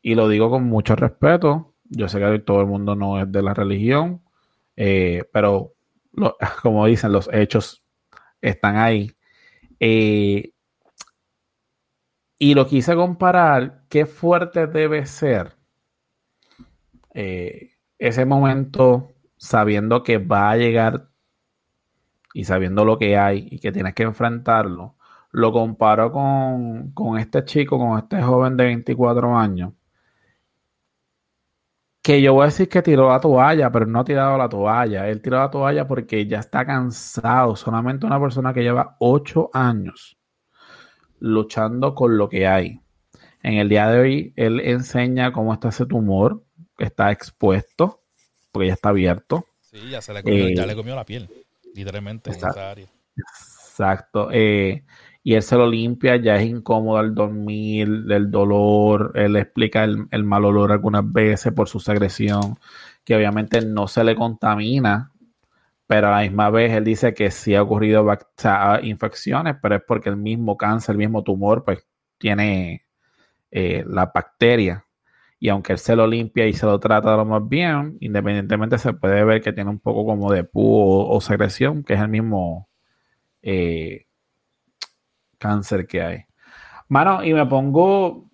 [0.00, 3.42] Y lo digo con mucho respeto, yo sé que todo el mundo no es de
[3.42, 4.22] la religión,
[4.76, 5.74] eh, pero
[6.62, 7.82] como dicen, los hechos
[8.40, 9.10] están ahí.
[9.80, 10.53] Eh,
[12.38, 15.56] y lo quise comparar, qué fuerte debe ser
[17.14, 21.10] eh, ese momento sabiendo que va a llegar
[22.34, 24.96] y sabiendo lo que hay y que tienes que enfrentarlo.
[25.30, 29.72] Lo comparo con, con este chico, con este joven de 24 años,
[32.02, 35.08] que yo voy a decir que tiró la toalla, pero no ha tirado la toalla.
[35.08, 37.56] Él tiró la toalla porque ya está cansado.
[37.56, 40.18] Solamente una persona que lleva 8 años
[41.18, 42.80] luchando con lo que hay.
[43.42, 46.42] En el día de hoy, él enseña cómo está ese tumor,
[46.76, 48.00] que está expuesto,
[48.52, 49.46] porque ya está abierto.
[49.60, 51.28] Sí, ya, se le comió, ya eh, le comió la piel,
[51.74, 52.86] literalmente, en esa área.
[53.16, 54.28] Exacto.
[54.32, 54.84] Eh,
[55.22, 60.06] y él se lo limpia, ya es incómodo al dormir, el dolor, él explica el,
[60.10, 62.58] el, mal olor algunas veces por su secreción,
[63.04, 65.10] que obviamente no se le contamina
[65.86, 68.06] pero a la misma vez él dice que sí ha ocurrido
[68.82, 71.86] infecciones, pero es porque el mismo cáncer, el mismo tumor, pues
[72.18, 72.86] tiene
[73.50, 74.86] eh, la bacteria.
[75.38, 78.94] Y aunque él se lo limpia y se lo trata lo más bien, independientemente se
[78.94, 82.68] puede ver que tiene un poco como de pus o, secreción, que es el mismo
[83.42, 84.06] eh,
[85.38, 86.24] cáncer que hay.
[86.88, 88.30] Mano, y me pongo,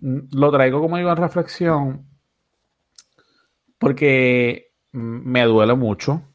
[0.00, 2.06] lo traigo como digo en reflexión,
[3.78, 6.29] porque me duele mucho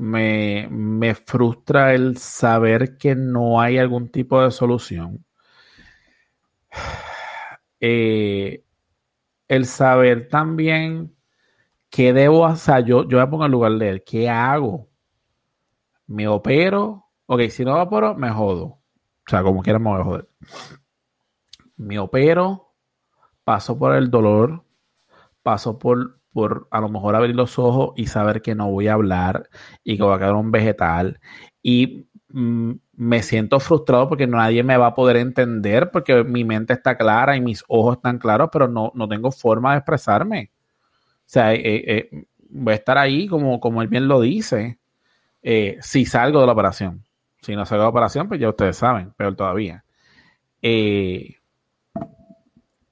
[0.00, 5.24] me, frustra el saber que no hay algún tipo de solución.
[7.82, 8.62] Eh,
[9.48, 11.16] el saber también
[11.88, 12.84] qué debo hacer.
[12.84, 14.04] Yo, yo me pongo en lugar de él.
[14.04, 14.90] ¿Qué hago?
[16.06, 17.06] ¿Me opero?
[17.24, 18.64] Ok, si no me opero, me jodo.
[18.66, 18.82] O
[19.26, 20.28] sea, como quiera me voy a joder.
[21.76, 22.74] Me opero,
[23.42, 24.62] paso por el dolor,
[25.42, 28.94] paso por por a lo mejor abrir los ojos y saber que no voy a
[28.94, 29.48] hablar
[29.84, 31.20] y que voy a quedar un vegetal.
[31.62, 36.74] Y mm, me siento frustrado porque nadie me va a poder entender porque mi mente
[36.74, 40.50] está clara y mis ojos están claros, pero no, no tengo forma de expresarme.
[40.54, 42.10] O sea, eh, eh,
[42.48, 44.78] voy a estar ahí como, como él bien lo dice,
[45.42, 47.04] eh, si salgo de la operación.
[47.40, 49.84] Si no salgo de la operación, pues ya ustedes saben, peor todavía.
[50.62, 51.36] y,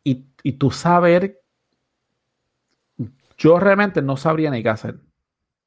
[0.04, 1.37] y tú saber
[3.38, 5.00] yo realmente no sabría ni qué hacer.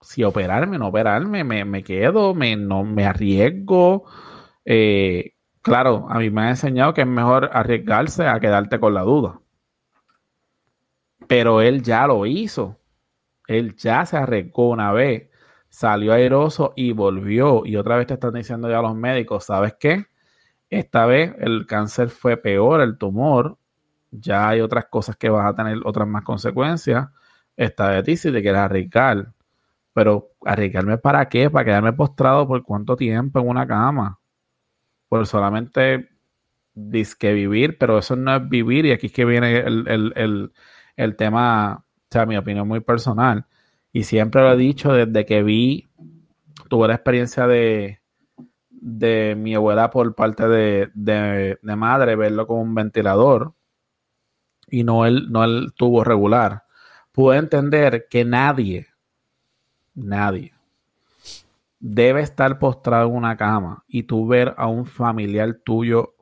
[0.01, 4.05] Si operarme, no operarme, me, quedo, me, no, me arriesgo.
[4.65, 9.01] Eh, claro, a mí me ha enseñado que es mejor arriesgarse a quedarte con la
[9.03, 9.41] duda.
[11.27, 12.79] Pero él ya lo hizo.
[13.47, 15.29] Él ya se arriesgó una vez,
[15.69, 17.65] salió airoso y volvió.
[17.65, 20.07] Y otra vez te están diciendo ya los médicos, ¿sabes qué?
[20.69, 23.57] Esta vez el cáncer fue peor, el tumor.
[24.12, 27.10] Ya hay otras cosas que vas a tener, otras más consecuencias.
[27.63, 29.34] Está de ti si te quieres arriesgar.
[29.93, 31.50] Pero arriesgarme para qué?
[31.50, 34.19] Para quedarme postrado por cuánto tiempo en una cama.
[35.10, 36.10] Por solamente
[36.74, 38.86] disque vivir, pero eso no es vivir.
[38.86, 40.52] Y aquí es que viene el,
[40.95, 43.45] el tema, o sea, mi opinión muy personal.
[43.91, 45.89] Y siempre lo he dicho desde que vi,
[46.69, 48.02] tuve la experiencia de,
[48.69, 53.54] de mi abuela por parte de, de, madre, verlo con un ventilador
[54.67, 56.63] y no el, no el tubo regular.
[57.12, 58.88] Pude entender que nadie,
[59.93, 60.54] nadie,
[61.80, 66.13] debe estar postrado en una cama y tú ver a un familiar tuyo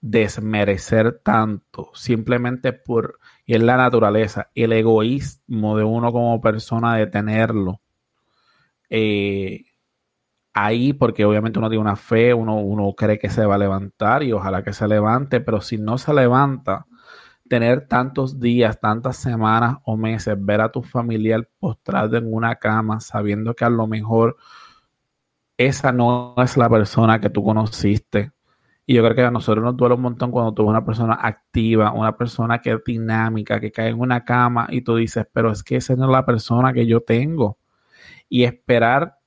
[0.00, 7.06] desmerecer tanto simplemente por, y es la naturaleza, el egoísmo de uno como persona de
[7.06, 7.80] tenerlo.
[8.90, 9.64] Eh,
[10.52, 14.22] ahí, porque obviamente uno tiene una fe, uno, uno cree que se va a levantar
[14.22, 16.86] y ojalá que se levante, pero si no se levanta,
[17.52, 22.98] tener tantos días, tantas semanas o meses, ver a tu familiar postrado en una cama,
[22.98, 24.38] sabiendo que a lo mejor
[25.58, 28.32] esa no es la persona que tú conociste,
[28.86, 31.18] y yo creo que a nosotros nos duele un montón cuando tú ves una persona
[31.20, 35.52] activa, una persona que es dinámica, que cae en una cama y tú dices, pero
[35.52, 37.58] es que esa no es la persona que yo tengo.
[38.30, 39.18] Y esperar,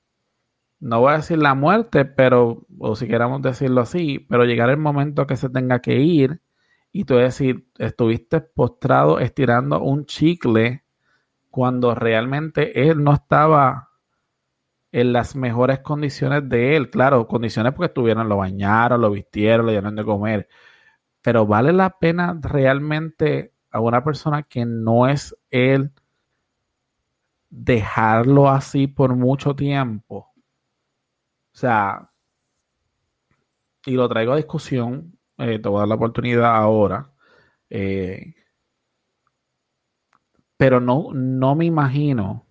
[0.80, 4.78] no voy a decir la muerte, pero, o si queramos decirlo así, pero llegar el
[4.78, 6.40] momento que se tenga que ir
[7.00, 10.82] y tú decir, estuviste postrado estirando un chicle
[11.50, 13.90] cuando realmente él no estaba
[14.92, 16.88] en las mejores condiciones de él.
[16.88, 20.48] Claro, condiciones porque estuvieron, lo bañaron, lo vistieron, lo llenaron de comer.
[21.20, 25.92] Pero vale la pena realmente a una persona que no es él
[27.50, 30.32] dejarlo así por mucho tiempo.
[31.52, 32.10] O sea,
[33.84, 37.12] y lo traigo a discusión, eh, te voy a dar la oportunidad ahora.
[37.70, 38.34] Eh,
[40.56, 42.46] pero no, no me imagino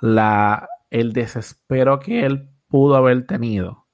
[0.00, 3.86] la, el desespero que él pudo haber tenido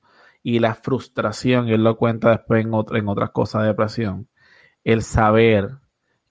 [0.43, 4.29] y la frustración, y él lo cuenta después en, en otras cosas de depresión,
[4.85, 5.79] el saber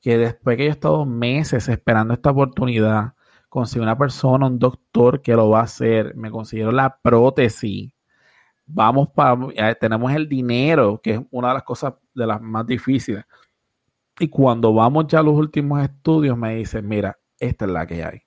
[0.01, 3.13] que después que yo he estado meses esperando esta oportunidad,
[3.49, 7.91] conseguí una persona, un doctor que lo va a hacer, me consiguieron la prótesis,
[8.67, 13.25] vamos para, tenemos el dinero, que es una de las cosas de las más difíciles.
[14.19, 18.03] Y cuando vamos ya a los últimos estudios, me dicen, mira, esta es la que
[18.03, 18.21] hay.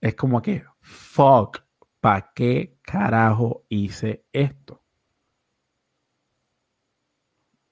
[0.00, 1.60] Es como que, fuck,
[2.00, 4.82] ¿para qué carajo hice esto?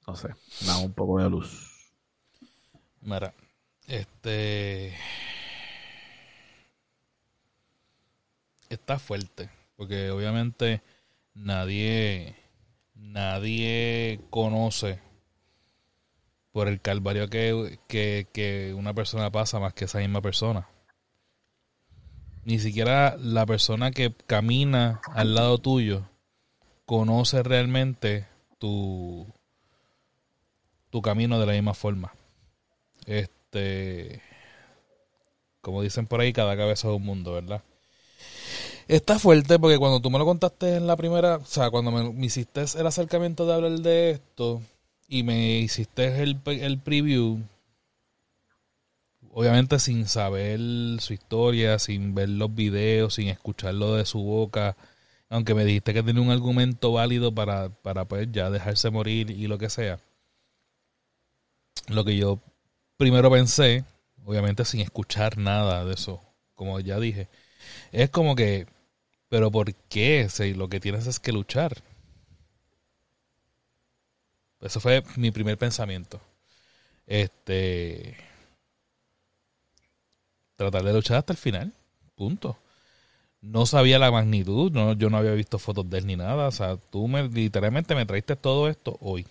[0.07, 0.35] No sé,
[0.67, 1.93] da un poco de luz.
[3.01, 3.33] Mira,
[3.87, 4.95] este.
[8.69, 10.83] Está fuerte, porque obviamente
[11.35, 12.37] nadie.
[12.95, 15.01] Nadie conoce
[16.53, 20.69] por el calvario que, que, que una persona pasa más que esa misma persona
[22.45, 26.09] ni siquiera la persona que camina al lado tuyo
[26.85, 28.27] conoce realmente
[28.59, 29.27] tu,
[30.91, 32.13] tu camino de la misma forma.
[33.07, 34.21] Este,
[35.61, 37.63] como dicen por ahí, cada cabeza es un mundo, ¿verdad?
[38.91, 42.27] Está fuerte porque cuando tú me lo contaste en la primera, o sea, cuando me,
[42.27, 44.63] hiciste el acercamiento de hablar de esto
[45.07, 47.39] y me hiciste el, el preview,
[49.31, 50.59] obviamente sin saber
[50.99, 54.77] su historia, sin ver los videos, sin escucharlo de su boca,
[55.29, 59.47] aunque me dijiste que tenía un argumento válido para, para pues ya dejarse morir y
[59.47, 60.01] lo que sea.
[61.87, 62.41] Lo que yo
[62.97, 63.85] primero pensé,
[64.25, 66.21] obviamente sin escuchar nada de eso,
[66.57, 67.29] como ya dije,
[67.93, 68.67] es como que,
[69.31, 70.29] pero ¿por qué?
[70.29, 71.79] Si lo que tienes es que luchar.
[74.61, 76.21] Eso fue mi primer pensamiento.
[77.07, 78.17] Este
[80.57, 81.73] tratar de luchar hasta el final.
[82.17, 82.59] Punto.
[83.41, 86.49] No sabía la magnitud, no, yo no había visto fotos de él ni nada.
[86.49, 89.27] O sea, tú me, literalmente me traiste todo esto hoy.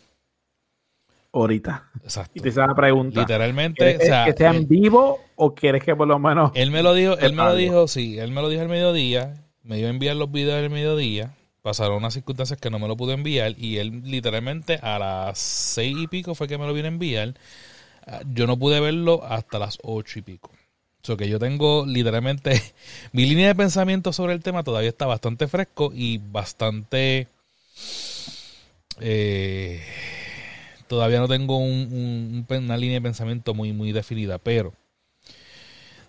[1.34, 1.92] Ahorita.
[2.02, 2.32] Exacto.
[2.36, 3.20] Y te hice la pregunta.
[3.20, 3.98] Literalmente.
[3.98, 6.52] O sea, ¿Que sea en vivo o quieres que por lo menos.?
[6.56, 9.36] Él me lo dijo, él me lo dijo, sí, él me lo dijo al mediodía.
[9.64, 11.36] Me iba a enviar los videos al mediodía.
[11.62, 13.54] Pasaron unas circunstancias que no me lo pude enviar.
[13.58, 17.36] Y él literalmente a las seis y pico fue que me lo vino a enviar.
[18.08, 20.52] Ah, yo no pude verlo hasta las ocho y pico.
[21.04, 22.62] So que yo tengo literalmente
[23.14, 27.28] mi línea de pensamiento sobre el tema todavía está bastante fresco y bastante
[29.00, 29.82] eh,
[30.88, 34.74] todavía no tengo un- una línea de pensamiento muy, muy definida, pero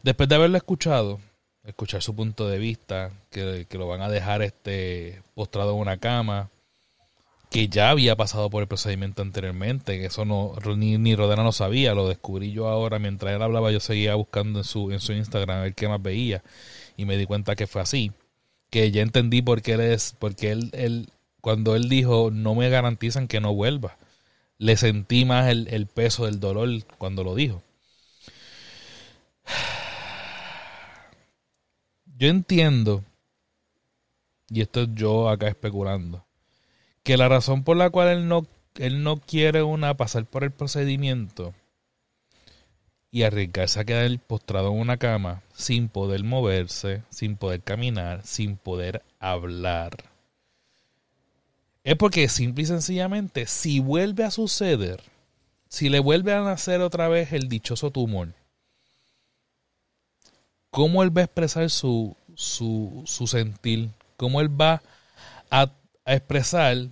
[0.03, 1.21] después de haberlo escuchado,
[1.65, 5.99] escuchar su punto de vista, que, que lo van a dejar este postrado en una
[5.99, 6.51] cama,
[7.51, 11.53] que ya había pasado por el procedimiento anteriormente, que eso no, ni, ni Rodena lo
[11.53, 15.13] sabía, lo descubrí yo ahora, mientras él hablaba yo seguía buscando en su, en su
[15.13, 16.43] Instagram a ver qué más veía,
[16.97, 18.13] y me di cuenta que fue así,
[18.71, 21.09] que ya entendí por qué él es, porque él, él
[21.41, 23.97] cuando él dijo no me garantizan que no vuelva,
[24.59, 27.63] le sentí más el, el peso del dolor cuando lo dijo.
[32.21, 33.03] Yo entiendo,
[34.51, 36.27] y esto es yo acá especulando,
[37.03, 40.51] que la razón por la cual él no, él no quiere una pasar por el
[40.51, 41.55] procedimiento
[43.11, 48.59] y arriesgarse a quedar postrado en una cama sin poder moverse, sin poder caminar, sin
[48.59, 50.05] poder hablar.
[51.85, 55.01] Es porque simple y sencillamente, si vuelve a suceder,
[55.69, 58.35] si le vuelve a nacer otra vez el dichoso tumor,
[60.71, 63.91] ¿cómo él va a expresar su, su, su sentir?
[64.17, 64.83] ¿Cómo él va
[65.51, 65.73] a,
[66.05, 66.89] a expresar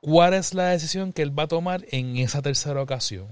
[0.00, 3.26] cuál es la decisión que él va a tomar en esa tercera ocasión?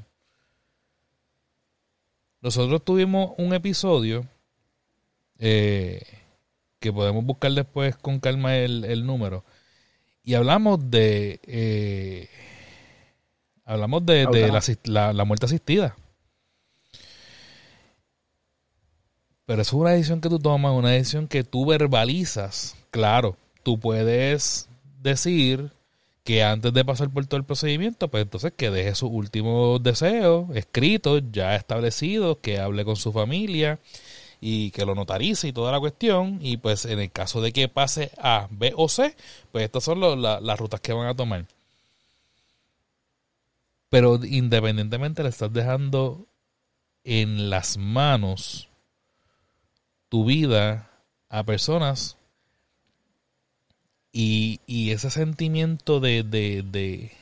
[2.41, 4.27] Nosotros tuvimos un episodio
[5.39, 6.03] eh,
[6.79, 9.45] que podemos buscar después con calma el, el número.
[10.23, 11.41] Y hablamos de.
[11.45, 12.29] eh,
[13.65, 14.51] hablamos de, de
[14.85, 15.97] la, la muerte asistida.
[19.51, 22.77] Pero es una decisión que tú tomas, una decisión que tú verbalizas.
[22.93, 24.69] Claro, tú puedes
[25.03, 25.73] decir
[26.23, 30.55] que antes de pasar por todo el procedimiento, pues entonces que deje sus últimos deseos
[30.55, 33.81] escritos, ya establecidos, que hable con su familia
[34.41, 36.39] y que lo notarice y toda la cuestión.
[36.41, 39.17] Y pues en el caso de que pase A, B o C,
[39.51, 41.45] pues estas son las rutas que van a tomar.
[43.89, 46.25] Pero independientemente le estás dejando
[47.03, 48.69] en las manos
[50.11, 50.91] tu vida
[51.31, 52.19] a personas
[54.13, 57.13] y, y ese sentimiento de, de,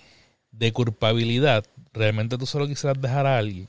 [0.50, 3.68] de, culpabilidad, realmente tú solo quisieras dejar a alguien.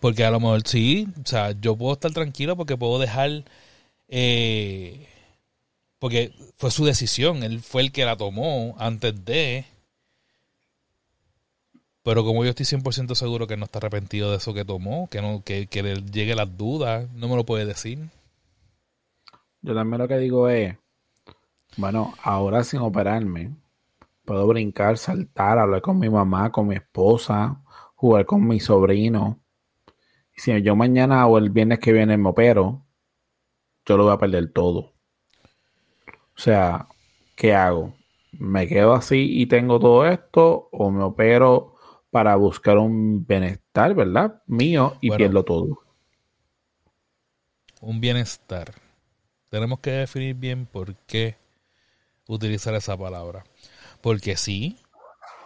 [0.00, 3.44] Porque a lo mejor sí, o sea, yo puedo estar tranquilo porque puedo dejar,
[4.08, 5.06] eh,
[5.98, 9.66] porque fue su decisión, él fue el que la tomó antes de,
[12.02, 15.20] pero como yo estoy 100% seguro que no está arrepentido de eso que tomó, que
[15.20, 17.98] no que, que le llegue las dudas, no me lo puede decir.
[19.62, 20.76] Yo también lo que digo es,
[21.76, 23.54] bueno, ahora sin operarme,
[24.24, 27.62] puedo brincar, saltar, hablar con mi mamá, con mi esposa,
[27.94, 29.38] jugar con mi sobrino.
[30.34, 32.86] Y si yo mañana o el viernes que viene me opero,
[33.84, 34.94] yo lo voy a perder todo.
[36.36, 36.88] O sea,
[37.36, 37.92] ¿qué hago?
[38.32, 41.74] ¿Me quedo así y tengo todo esto o me opero
[42.10, 44.42] para buscar un bienestar, ¿verdad?
[44.46, 45.18] Mío y Bueno.
[45.18, 45.78] pierdo todo.
[47.80, 48.72] Un bienestar.
[49.48, 51.36] Tenemos que definir bien por qué
[52.28, 53.44] utilizar esa palabra.
[54.00, 54.78] Porque sí,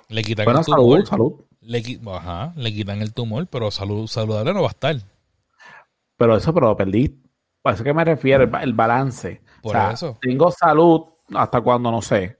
[0.08, 1.06] le quitan Bueno, el tumor.
[1.06, 1.32] salud, salud.
[1.60, 4.96] Le, ajá, le quitan el tumor, pero salud, saludable no va a estar.
[6.16, 7.20] Pero eso, pero lo perdí.
[7.64, 9.40] A eso que me refiero, el, ba- el balance.
[9.62, 10.18] Por o sea, eso.
[10.20, 11.02] tengo salud
[11.34, 12.38] hasta cuando no sé.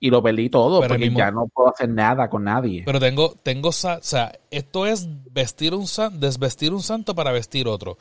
[0.00, 2.82] Y lo perdí todo Pero porque mismo- ya no puedo hacer nada con nadie.
[2.86, 7.98] Pero tengo, tengo, o sea, esto es vestir un desvestir un santo para vestir otro.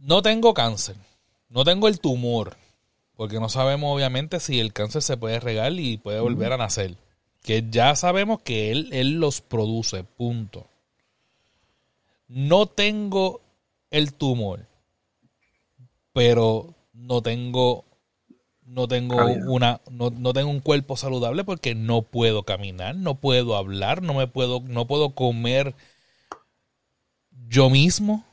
[0.00, 0.96] No tengo cáncer,
[1.48, 2.56] no tengo el tumor,
[3.16, 6.96] porque no sabemos obviamente si el cáncer se puede regar y puede volver a nacer.
[7.42, 10.66] Que ya sabemos que él, él los produce, punto.
[12.28, 13.40] No tengo
[13.90, 14.66] el tumor,
[16.12, 17.84] pero no tengo
[18.68, 19.16] no tengo
[19.46, 24.14] una no, no tengo un cuerpo saludable porque no puedo caminar, no puedo hablar, no
[24.14, 25.74] me puedo no puedo comer
[27.48, 28.24] yo mismo.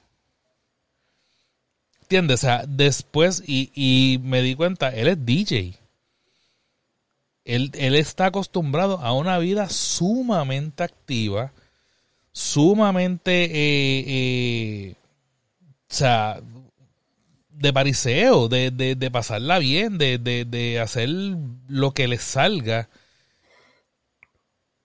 [2.02, 2.42] ¿Entiendes?
[2.42, 5.80] O sea, después y, y me di cuenta, él es DJ.
[7.46, 11.52] Él, él está acostumbrado a una vida sumamente activa,
[12.32, 14.96] sumamente, eh, eh,
[15.90, 16.42] o sea,
[17.58, 21.10] de pariseo, de, de, de pasarla bien, de, de, hacer
[21.68, 22.90] lo que le salga.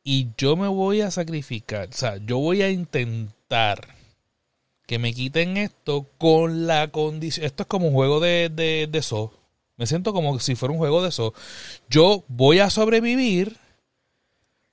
[0.03, 3.89] Y yo me voy a sacrificar, o sea, yo voy a intentar
[4.87, 7.47] que me quiten esto con la condición.
[7.47, 9.33] Esto es como un juego de, de, de zoo.
[9.77, 11.33] Me siento como si fuera un juego de eso.
[11.89, 13.57] Yo voy a sobrevivir,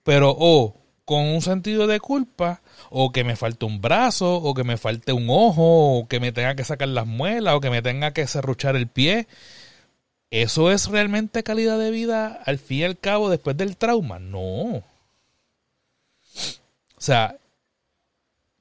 [0.03, 0.75] pero o
[1.05, 5.13] con un sentido de culpa, o que me falte un brazo, o que me falte
[5.13, 8.27] un ojo, o que me tenga que sacar las muelas, o que me tenga que
[8.27, 9.27] serruchar el pie.
[10.29, 14.19] ¿Eso es realmente calidad de vida al fin y al cabo después del trauma?
[14.19, 14.83] No.
[16.97, 17.37] O sea,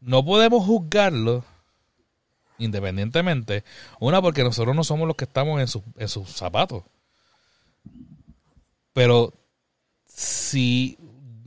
[0.00, 1.44] no podemos juzgarlo
[2.58, 3.64] independientemente.
[4.00, 6.84] Una, porque nosotros no somos los que estamos en, en sus zapatos.
[8.92, 9.34] Pero
[10.06, 10.98] si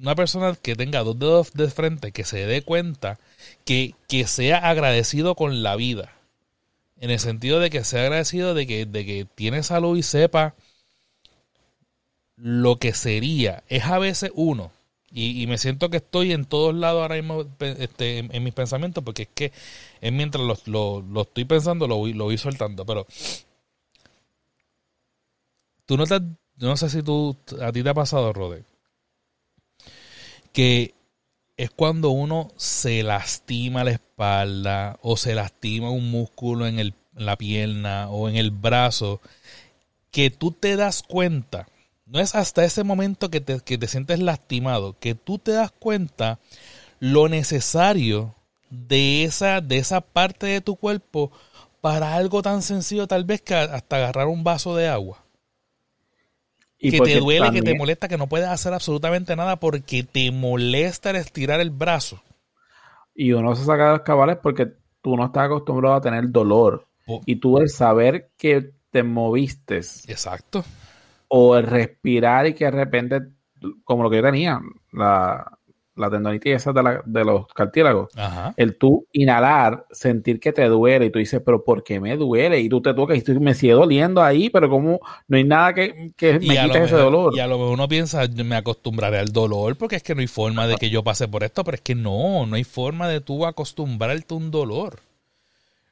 [0.01, 3.19] una persona que tenga dos dedos de frente, que se dé cuenta,
[3.65, 6.13] que, que sea agradecido con la vida.
[6.99, 10.55] En el sentido de que sea agradecido de que, de que tiene salud y sepa
[12.35, 13.63] lo que sería.
[13.69, 14.71] Es a veces uno.
[15.11, 19.23] Y, me siento que estoy en todos lados ahora mismo este, en, mis pensamientos, porque
[19.23, 19.51] es que
[20.01, 22.85] es mientras lo, estoy pensando, lo, lo voy soltando.
[22.85, 23.07] Pero
[25.87, 26.21] tú no te.
[26.57, 27.35] No sé si tú.
[27.59, 28.63] A ti te ha pasado, Rode
[30.53, 30.93] que
[31.57, 37.35] es cuando uno se lastima la espalda o se lastima un músculo en, el, la
[37.35, 39.19] pierna o en el brazo,
[40.11, 41.67] que tú te das cuenta,
[42.05, 45.71] no es hasta ese momento que te, que te sientes lastimado, que tú te das
[45.71, 46.39] cuenta
[46.99, 48.35] lo necesario
[48.69, 51.31] de esa, de esa parte de tu cuerpo
[51.81, 55.23] para algo tan sencillo tal vez que hasta agarrar un vaso de agua
[56.79, 61.09] que te duele, que te molesta, que no puedes hacer absolutamente nada porque te molesta
[61.09, 62.21] el estirar el brazo.
[63.13, 64.71] Y uno se saca de los cabales porque
[65.01, 66.85] tú no estás acostumbrado a tener dolor.
[67.25, 69.77] y tú el saber que te moviste.
[69.77, 70.63] Exacto.
[71.27, 73.21] O el respirar y que de repente,
[73.83, 74.61] como lo que yo tenía,
[74.91, 75.58] la,
[75.99, 78.09] la tendonitis esa de, de los cartílagos,
[78.57, 82.59] el tú inhalar, sentir que te duele y tú dices, pero ¿por qué me duele?
[82.59, 86.11] Y tú te tocas y me sigue doliendo ahí, pero como no hay nada que,
[86.15, 87.35] que me quite ese dolor.
[87.35, 90.27] Y a lo mejor uno piensa, me acostumbraré al dolor porque es que no hay
[90.27, 93.21] forma de que yo pase por esto, pero es que no, no hay forma de
[93.21, 94.99] tú acostumbrarte a un dolor.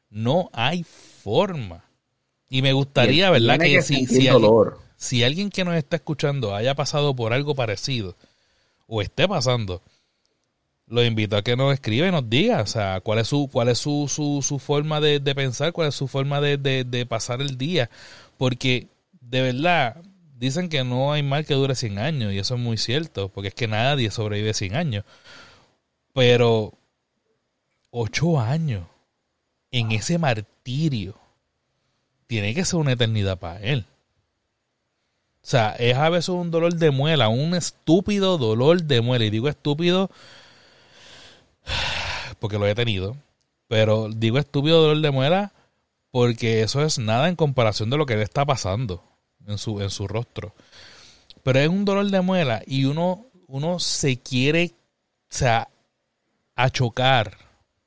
[0.09, 1.83] No hay forma.
[2.49, 3.59] Y me gustaría, ¿verdad?
[3.59, 4.29] Que, si, si,
[4.95, 8.15] si alguien que nos está escuchando haya pasado por algo parecido
[8.87, 9.81] o esté pasando,
[10.87, 13.67] lo invito a que nos escriba y nos diga, o sea, cuál es su, cuál
[13.67, 17.57] es su, su, su forma de, pensar, cuál es su forma de, de, pasar el
[17.57, 17.89] día.
[18.37, 18.87] Porque,
[19.19, 20.01] de verdad,
[20.37, 23.49] dicen que no hay mal que dure 100 años, y eso es muy cierto, porque
[23.49, 25.03] es que nadie sobrevive 100 años.
[26.13, 26.73] Pero,
[27.91, 28.83] 8 años
[29.71, 31.15] en ese martirio,
[32.27, 33.85] tiene que ser una eternidad para él.
[35.43, 39.23] O sea, es a veces un dolor de muela, un estúpido dolor de muela.
[39.25, 40.11] Y digo estúpido
[42.39, 43.17] porque lo he tenido.
[43.67, 45.53] Pero digo estúpido dolor de muela
[46.11, 49.03] porque eso es nada en comparación de lo que le está pasando
[49.45, 50.55] en su, en su rostro.
[51.43, 54.73] Pero es un dolor de muela y uno, uno se quiere,
[55.41, 55.67] o
[56.55, 57.37] a chocar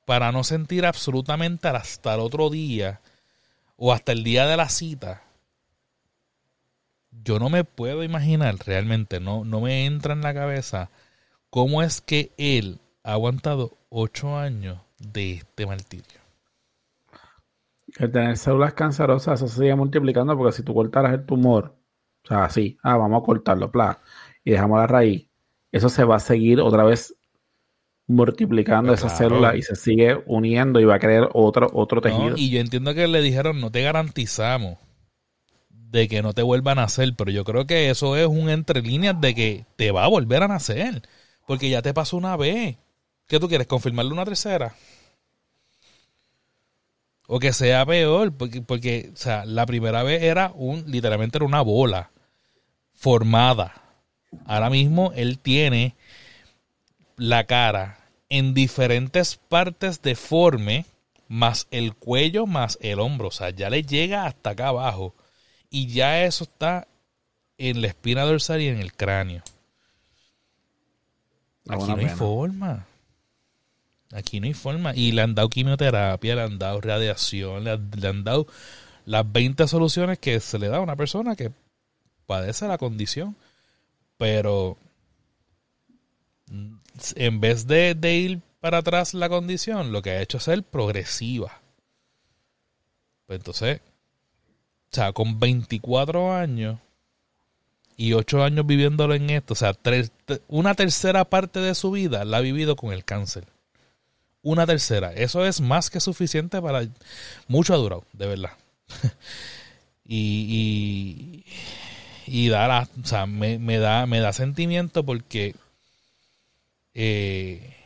[0.04, 3.00] para no sentir absolutamente hasta el otro día
[3.76, 5.24] o hasta el día de la cita.
[7.10, 10.90] Yo no me puedo imaginar realmente, no, no me entra en la cabeza
[11.50, 16.20] cómo es que él ha aguantado ocho años de este martirio.
[17.98, 21.74] El tener células cancerosas, eso se sigue multiplicando porque si tú cortaras el tumor,
[22.24, 24.00] o sea, así, ah, vamos a cortarlo, pla,
[24.44, 25.26] y dejamos la raíz,
[25.72, 27.14] eso se va a seguir otra vez
[28.06, 32.34] multiplicando esa célula y se sigue uniendo y va a crear otro, otro tejido.
[32.36, 34.78] y yo entiendo que le dijeron, no te garantizamos
[35.68, 38.82] de que no te vuelva a nacer, pero yo creo que eso es un entre
[38.82, 41.02] líneas de que te va a volver a nacer,
[41.46, 42.76] porque ya te pasó una vez.
[43.30, 43.68] ¿Qué tú quieres?
[43.68, 44.74] ¿Confirmarle una tercera?
[47.28, 51.46] O que sea peor, porque, porque o sea, la primera vez era un, literalmente era
[51.46, 52.10] una bola
[52.92, 53.84] formada.
[54.46, 55.94] Ahora mismo él tiene
[57.16, 58.00] la cara
[58.30, 60.86] en diferentes partes deforme,
[61.28, 63.28] más el cuello, más el hombro.
[63.28, 65.14] O sea, ya le llega hasta acá abajo.
[65.70, 66.88] Y ya eso está
[67.58, 69.44] en la espina dorsal y en el cráneo.
[71.68, 72.88] Aquí no hay forma.
[74.12, 74.94] Aquí no hay forma.
[74.94, 78.46] Y le han dado quimioterapia, le han dado radiación, le, han dado
[79.06, 81.52] las 20 soluciones que se le da a una persona que
[82.26, 83.36] padece la condición.
[84.16, 84.76] Pero
[87.14, 91.60] en vez de, ir para atrás la condición, lo que ha hecho es ser progresiva.
[93.26, 93.80] Pues entonces,
[94.92, 96.78] o sea, con 24 años
[97.96, 99.76] y 8 años viviéndolo en esto, o sea,
[100.48, 103.46] una tercera parte de su vida la ha vivido con el cáncer
[104.42, 105.12] una tercera.
[105.12, 106.86] Eso es más que suficiente para...
[107.48, 108.52] Mucho ha durado, de verdad.
[110.04, 111.44] y,
[112.26, 115.54] y, da o sea, me, da, me da sentimiento porque
[116.94, 117.76] eh,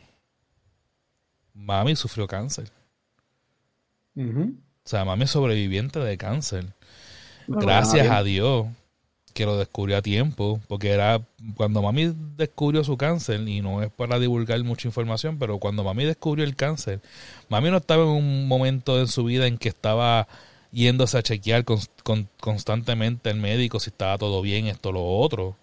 [1.55, 2.71] mami sufrió cáncer.
[4.17, 6.73] O sea, mami es sobreviviente de cáncer.
[7.49, 8.67] Gracias a Dios.
[9.35, 11.21] Que lo descubrió a tiempo, porque era
[11.57, 16.05] cuando mami descubrió su cáncer, y no es para divulgar mucha información, pero cuando mami
[16.05, 17.01] descubrió el cáncer,
[17.49, 20.29] mami no estaba en un momento en su vida en que estaba
[20.71, 21.65] yéndose a chequear
[22.41, 25.57] constantemente el médico si estaba todo bien, esto, lo otro.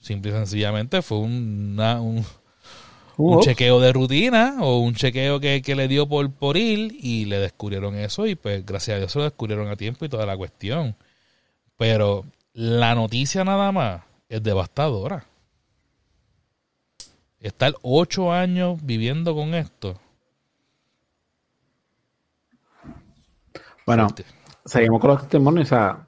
[0.00, 2.24] Simple y sencillamente fue una, un,
[3.18, 7.26] un chequeo de rutina o un chequeo que, que, le dio por, por ir y
[7.26, 10.24] le descubrieron eso y pues gracias a Dios se lo descubrieron a tiempo y toda
[10.24, 10.96] la cuestión.
[11.76, 15.24] Pero la noticia nada más es devastadora.
[17.38, 19.98] Estar ocho años viviendo con esto.
[23.86, 24.08] Bueno,
[24.64, 25.66] seguimos con los testimonios.
[25.66, 26.06] O sea,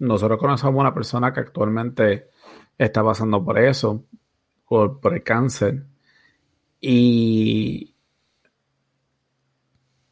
[0.00, 2.30] nosotros conocemos a una persona que actualmente
[2.76, 4.04] está pasando por eso,
[4.68, 5.84] por, por el cáncer.
[6.80, 7.94] Y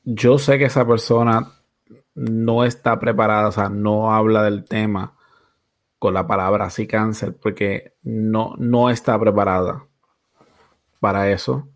[0.04, 1.50] yo sé que esa persona
[2.14, 5.16] no está preparada, o sea, no habla del tema
[6.00, 9.86] con la palabra así cáncer, porque no, no está preparada
[10.98, 11.68] para eso.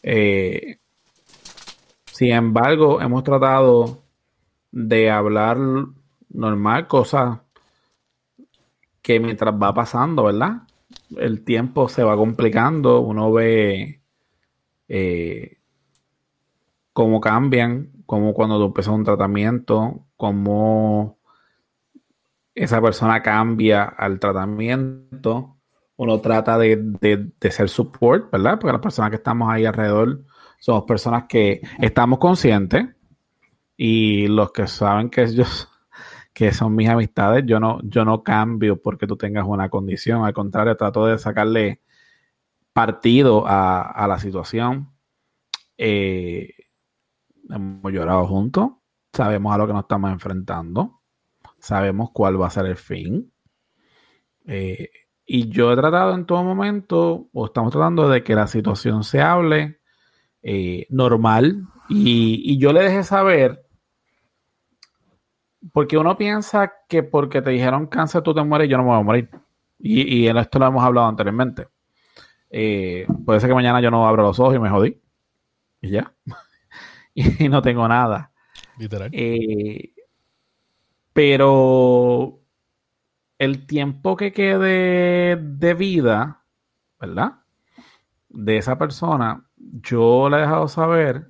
[0.00, 0.78] Eh,
[2.06, 4.04] sin embargo, hemos tratado
[4.70, 5.58] de hablar
[6.28, 7.40] normal, cosas
[9.02, 10.62] que mientras va pasando, ¿verdad?
[11.16, 14.00] El tiempo se va complicando, uno ve
[14.86, 15.58] eh,
[16.92, 21.18] cómo cambian, cómo cuando tú empiezas un tratamiento, cómo
[22.54, 25.56] esa persona cambia al tratamiento,
[25.96, 28.58] uno trata de, de, ser support, ¿verdad?
[28.58, 30.24] Porque las personas que estamos ahí alrededor
[30.58, 32.88] somos personas que estamos conscientes
[33.76, 35.68] y los que saben que ellos
[36.32, 40.32] que son mis amistades, yo no, yo no cambio porque tú tengas una condición, al
[40.32, 41.80] contrario, trato de sacarle
[42.72, 44.90] partido a, la situación.
[45.78, 46.50] Eh,
[47.48, 48.70] hemos llorado juntos,
[49.12, 51.02] sabemos a lo que nos estamos enfrentando,
[51.64, 53.32] sabemos cuál va a ser el fin.
[54.46, 54.90] Eh,
[55.26, 59.22] y yo he tratado en todo momento, o estamos tratando de que la situación se
[59.22, 59.80] hable
[60.42, 63.64] eh, normal, y, y, yo le dejé saber
[65.72, 68.90] porque uno piensa que porque te dijeron cáncer tú te mueres y yo no me
[68.90, 69.30] voy a morir.
[69.78, 71.68] Y, en esto lo hemos hablado anteriormente.
[72.48, 75.00] Eh, puede ser que mañana yo no abra los ojos y me jodí.
[75.80, 76.14] Y ya.
[77.14, 78.32] y no tengo nada.
[78.78, 79.10] Literal.
[79.12, 79.93] Eh,
[81.14, 82.42] pero
[83.38, 86.44] el tiempo que quede de vida,
[87.00, 87.44] ¿verdad?
[88.28, 91.28] De esa persona, yo le he dejado saber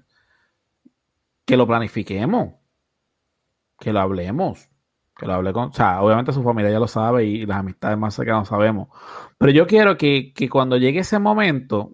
[1.45, 2.55] que lo planifiquemos
[3.78, 4.70] que lo hablemos.
[5.16, 5.68] Que lo hable con.
[5.68, 8.89] O sea, obviamente su familia ya lo sabe y, las amistades más cercanas sabemos.
[9.39, 11.93] Pero yo quiero que, cuando llegue ese momento,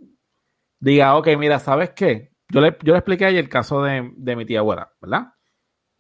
[0.79, 2.33] diga, ok, mira, ¿sabes qué?
[2.49, 4.03] Yo le, yo le expliqué ahí el caso de,
[4.37, 5.35] mi tía abuela, ¿verdad?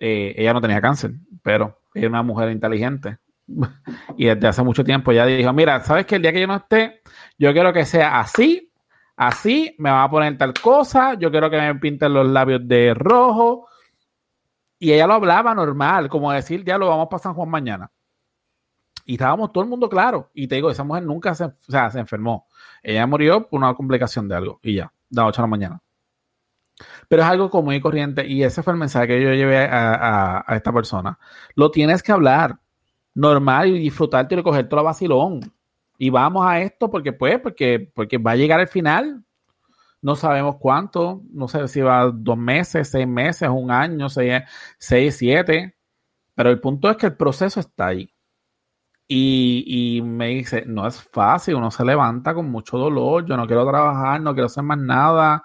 [0.01, 3.18] Eh, ella no tenía cáncer, pero es una mujer inteligente.
[4.16, 6.16] y desde hace mucho tiempo ya dijo, mira, ¿sabes qué?
[6.16, 7.03] El día que yo no esté,
[7.38, 8.72] yo quiero que sea así,
[9.16, 12.94] así, me va a poner tal cosa, yo quiero que me pinten los labios de
[12.94, 13.68] rojo,
[14.78, 17.92] y ella lo hablaba normal, como decir, ya lo vamos para San Juan mañana.
[19.05, 20.30] Y estábamos todo el mundo claro.
[20.32, 22.46] Y te digo, esa mujer nunca se, se enfermó.
[22.82, 24.59] Ella murió por una complicación de algo.
[24.62, 25.82] Y ya, de 8 de la mañana.
[27.11, 28.24] Pero es algo común y corriente.
[28.24, 31.18] Y ese fue el mensaje que yo llevé a, esta persona.
[31.56, 32.61] Lo tienes que hablar
[33.14, 35.40] normal y disfrutarte y todo la vacilón.
[35.98, 39.24] Y vamos a esto porque, pues, porque, porque va a llegar el final.
[40.00, 44.44] No sabemos cuánto, no sé si va dos meses, seis meses, un año, seis,
[44.78, 45.74] seis siete.
[46.36, 48.14] Pero el punto es que el proceso está ahí.
[49.08, 53.66] Y, me dice, no es fácil, uno se levanta con mucho dolor, yo no quiero
[53.66, 55.44] trabajar, no quiero hacer más nada.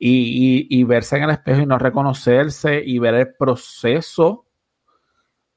[0.00, 4.46] Y, verse en el espejo y no reconocerse y ver el proceso,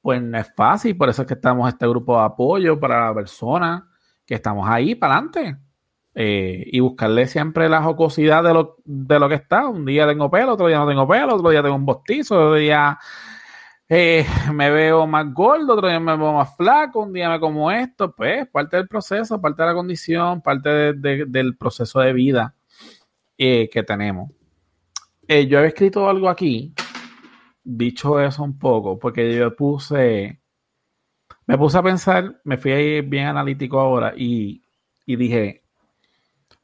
[0.01, 0.97] pues no es fácil.
[0.97, 3.87] Por eso es que estamos este grupo de apoyo para la persona,
[4.25, 5.57] que estamos ahí para adelante.
[6.13, 9.67] Eh, y buscarle siempre la jocosidad de lo, de lo que está.
[9.67, 12.55] Un día tengo pelo, otro día no tengo pelo, otro día tengo un bostizo, otro
[12.55, 12.97] día
[13.87, 17.71] eh, me veo más gordo, otro día me veo más flaco, un día me como
[17.71, 18.13] esto.
[18.15, 22.55] Pues parte del proceso, parte de la condición, parte del proceso de vida
[23.43, 24.31] eh, que tenemos.
[25.27, 26.73] yo he escrito algo aquí,
[27.63, 30.41] dicho eso un poco, porque yo puse,
[31.47, 34.63] me puse a pensar, me fui bien analítico ahora y,
[35.05, 35.61] y dije,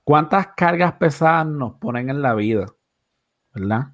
[0.08, 2.68] ¿Cuántas cargas pesadas nos ponen en la vida?
[3.54, 3.88] ¿Verdad?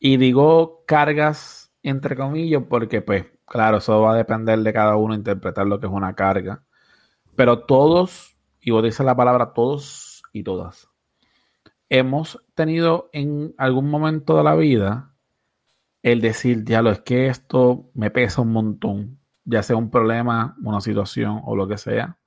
[0.00, 5.14] Y digo cargas entre comillas porque, pues, claro, eso va a depender de cada uno
[5.14, 6.64] interpretar lo que es una carga.
[7.36, 10.88] Pero todos, y vos dices la palabra todos y todas,
[11.92, 15.14] hemos tenido en algún momento de la vida
[16.02, 19.20] el decir, diablo, es que esto me pesa un montón.
[19.44, 22.18] ya sea un problema, una situación o lo que sea.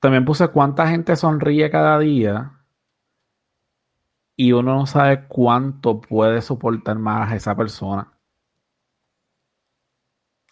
[0.00, 2.60] También puse cuánta gente sonríe cada día
[4.36, 8.12] y uno no sabe cuánto puede soportar más a esa persona.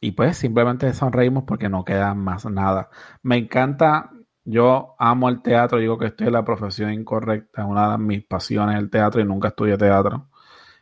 [0.01, 2.91] Y pues simplemente sonreímos porque no queda más nada.
[3.23, 4.11] Me encanta,
[4.45, 8.77] yo amo el teatro, digo que estoy en la profesión incorrecta, una de mis pasiones
[8.79, 10.29] el teatro y nunca estudié teatro.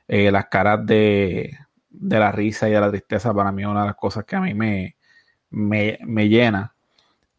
[0.07, 1.59] Eh, las caras de,
[1.91, 4.41] la risa y de la tristeza para mí es una de las cosas que a
[4.41, 4.97] mí me,
[5.51, 6.75] me, llena.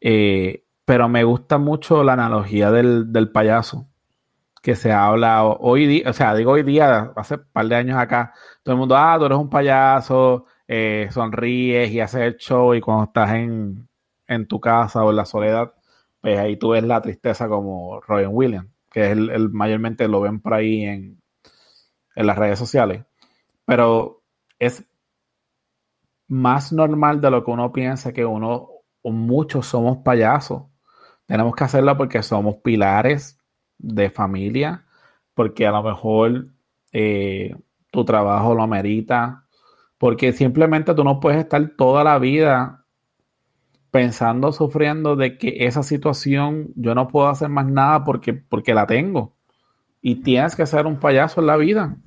[0.02, 3.90] Eh, pero me gusta mucho la analogía del, del payaso
[4.62, 7.98] que se habla hoy día, o sea, digo hoy día, hace un par de años
[7.98, 12.74] acá, todo el mundo, ah, tú eres un payaso, eh, sonríes y haces el show
[12.74, 13.88] y cuando estás en,
[14.48, 15.74] tu casa o en la soledad,
[16.22, 20.42] pues ahí tú ves la tristeza como Robin Williams, que es el, mayormente lo ven
[20.42, 21.22] por ahí en,
[22.16, 23.06] en las redes sociales.
[23.66, 24.24] Pero
[24.58, 24.86] es
[26.28, 28.70] más normal de lo que uno piensa que uno,
[29.02, 30.64] o muchos somos payasos.
[31.26, 33.40] Tenemos que hacerlo porque somos pilares
[33.78, 34.86] de familia,
[35.34, 36.48] porque a lo mejor
[36.92, 37.56] eh,
[37.92, 39.48] tu trabajo lo amerita,
[39.98, 42.79] porque simplemente tú no puedes estar toda la vida
[43.92, 48.86] pensando, sufriendo de que esa situación yo no puedo hacer más nada porque, porque la
[48.86, 49.36] tengo.
[50.02, 51.98] Y tienes que ser un payaso en la vida.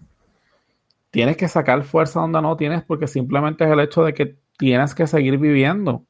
[1.11, 4.95] Tienes que sacar fuerza donde no tienes porque simplemente es el hecho de que tienes
[4.95, 6.07] que seguir viviendo.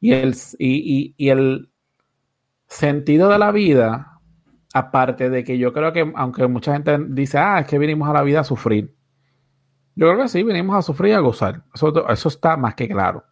[0.00, 1.70] Y el, y, y el
[2.68, 4.20] sentido de la vida,
[4.74, 8.12] aparte de que yo creo que, aunque mucha gente dice, ah, es que vinimos a
[8.12, 8.94] la vida a sufrir.
[9.94, 11.64] Yo creo que sí, venimos a sufrir y a gozar.
[11.74, 13.24] Eso, eso está más que claro.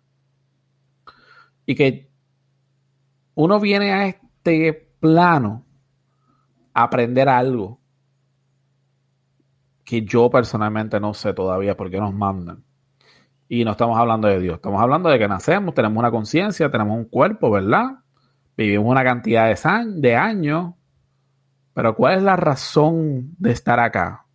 [1.67, 2.11] Y que
[3.35, 5.65] uno viene a este plano
[6.73, 7.81] a aprender algo
[9.85, 12.65] que yo personalmente no sé todavía por qué nos mandan.
[13.49, 16.97] Y no estamos hablando de Dios, estamos hablando de que nacemos, tenemos una conciencia, tenemos
[16.97, 17.99] un cuerpo, ¿verdad?
[18.57, 20.75] Vivimos una cantidad de, de años,
[21.75, 24.27] pero ¿cuál es la razón de estar acá?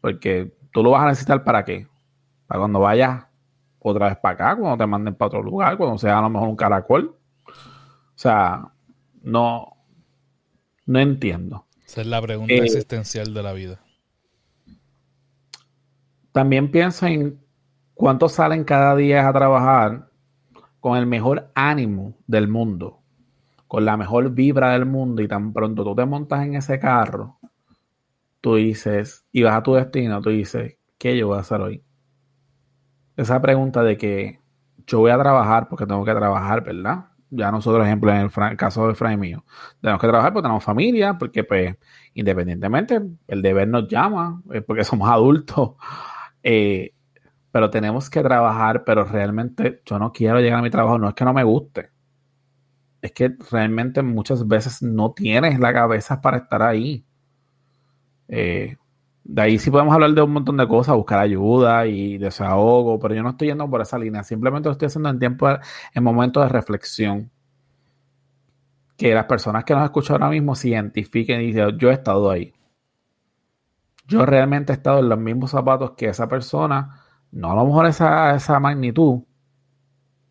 [0.00, 1.88] Porque tú lo vas a necesitar para qué?
[2.46, 3.27] Para cuando vayas
[3.90, 6.48] otra vez para acá, cuando te manden para otro lugar, cuando sea a lo mejor
[6.48, 7.16] un caracol.
[7.46, 7.52] O
[8.14, 8.68] sea,
[9.22, 9.76] no,
[10.86, 11.66] no entiendo.
[11.86, 13.80] Esa es la pregunta eh, existencial de la vida.
[16.32, 17.40] También pienso en
[17.94, 20.08] cuántos salen cada día a trabajar
[20.80, 23.00] con el mejor ánimo del mundo,
[23.66, 27.38] con la mejor vibra del mundo y tan pronto tú te montas en ese carro
[28.40, 31.82] tú dices, y vas a tu destino, tú dices, ¿qué yo voy a hacer hoy?
[33.18, 34.38] Esa pregunta de que
[34.86, 37.06] yo voy a trabajar porque tengo que trabajar, ¿verdad?
[37.30, 39.44] Ya nosotros, ejemplo, en el, caso de Fray mío,
[39.80, 41.76] tenemos que trabajar porque tenemos familia, porque pues
[42.14, 45.72] independientemente el deber nos llama, porque somos adultos,
[46.44, 46.94] eh,
[47.50, 51.14] pero tenemos que trabajar, pero realmente yo no quiero llegar a mi trabajo, no es
[51.14, 51.90] que no me guste,
[53.02, 57.04] es que realmente muchas veces no tienes la cabeza para estar ahí.
[58.28, 58.76] Eh,
[59.28, 63.14] de ahí sí podemos hablar de un montón de cosas, buscar ayuda y desahogo, pero
[63.14, 65.46] yo no estoy yendo por esa línea, simplemente lo estoy haciendo en tiempo,
[65.92, 67.30] en momentos de reflexión.
[68.96, 72.30] Que las personas que nos escuchan ahora mismo se identifiquen y dicen, yo he estado
[72.30, 72.54] ahí.
[74.06, 77.84] Yo realmente he estado en los mismos zapatos que esa persona, no a lo mejor
[77.84, 79.24] esa, esa magnitud,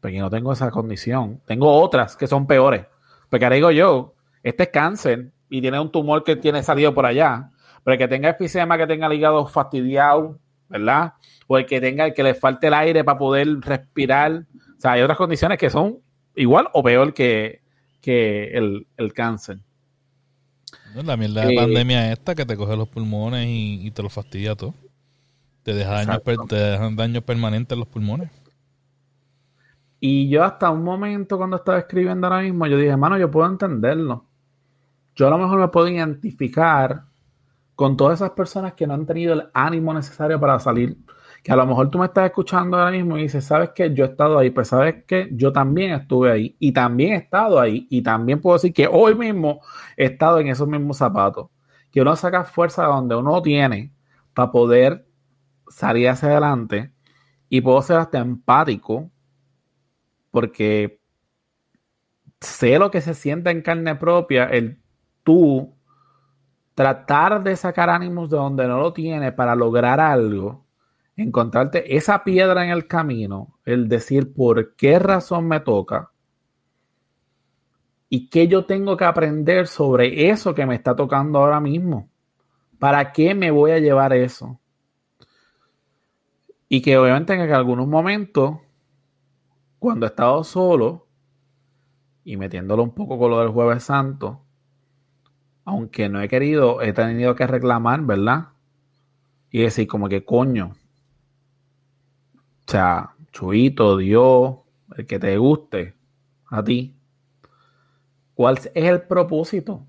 [0.02, 1.40] porque no tengo esa condición.
[1.46, 2.88] Tengo otras que son peores.
[3.30, 7.06] Porque ahora digo yo, este es cáncer y tiene un tumor que tiene salido por
[7.06, 7.52] allá
[7.88, 11.14] pero el que tenga enfisema, que tenga el hígado fastidiado, ¿verdad?
[11.48, 14.44] O el que tenga, el que le falte el aire para poder respirar.
[14.78, 16.00] O sea, hay otras condiciones que son
[16.36, 17.62] igual o peor que,
[18.04, 19.60] el, cáncer.
[20.96, 24.54] la mierda de eh, pandemia esta que te coge los pulmones y, te los fastidia
[24.54, 24.74] todo.
[25.64, 28.30] Te deja, daños, te dejan daños permanentes en los pulmones.
[30.02, 33.50] Y yo hasta un momento cuando estaba escribiendo ahora mismo, yo dije, hermano, yo puedo
[33.50, 34.26] entenderlo.
[35.16, 37.07] Yo a lo mejor me puedo identificar
[37.78, 40.98] con todas esas personas que no han tenido el ánimo necesario para salir.
[41.44, 43.94] Que a lo mejor tú me estás escuchando ahora mismo y dices, ¿sabes qué?
[43.94, 47.60] Yo he estado ahí, pues sabes que yo también estuve ahí y también he estado
[47.60, 49.62] ahí y también puedo decir que hoy mismo
[49.96, 51.50] he estado en esos mismos zapatos.
[51.92, 53.94] Que uno saca fuerza donde uno tiene
[54.34, 55.08] para poder
[55.70, 56.92] salir hacia adelante
[57.48, 59.12] y puedo ser hasta empático
[60.32, 61.00] porque
[62.42, 64.82] sé lo que se siente en carne propia el
[65.22, 65.77] tú
[66.78, 70.64] tratar de sacar ánimos de donde no lo tiene para lograr algo,
[71.16, 76.12] encontrarte esa piedra en el camino, el decir por qué razón me toca
[78.10, 82.12] y qué yo tengo que aprender sobre eso que me está tocando ahora mismo.
[82.78, 84.60] ¿Para qué me voy a llevar eso?
[86.70, 88.60] Y que obviamente en algunos momentos,
[89.80, 91.08] cuando he estado solo
[92.24, 94.44] y metiéndolo un poco con lo del jueves santo,
[95.68, 98.52] aunque no he querido, he tenido que reclamar, ¿verdad?
[99.52, 100.72] Y decir como que coño.
[102.66, 104.60] O sea, Chuito, Dios,
[104.96, 105.94] el que te guste
[106.50, 106.96] a ti.
[108.34, 109.86] ¿Cuál es el propósito?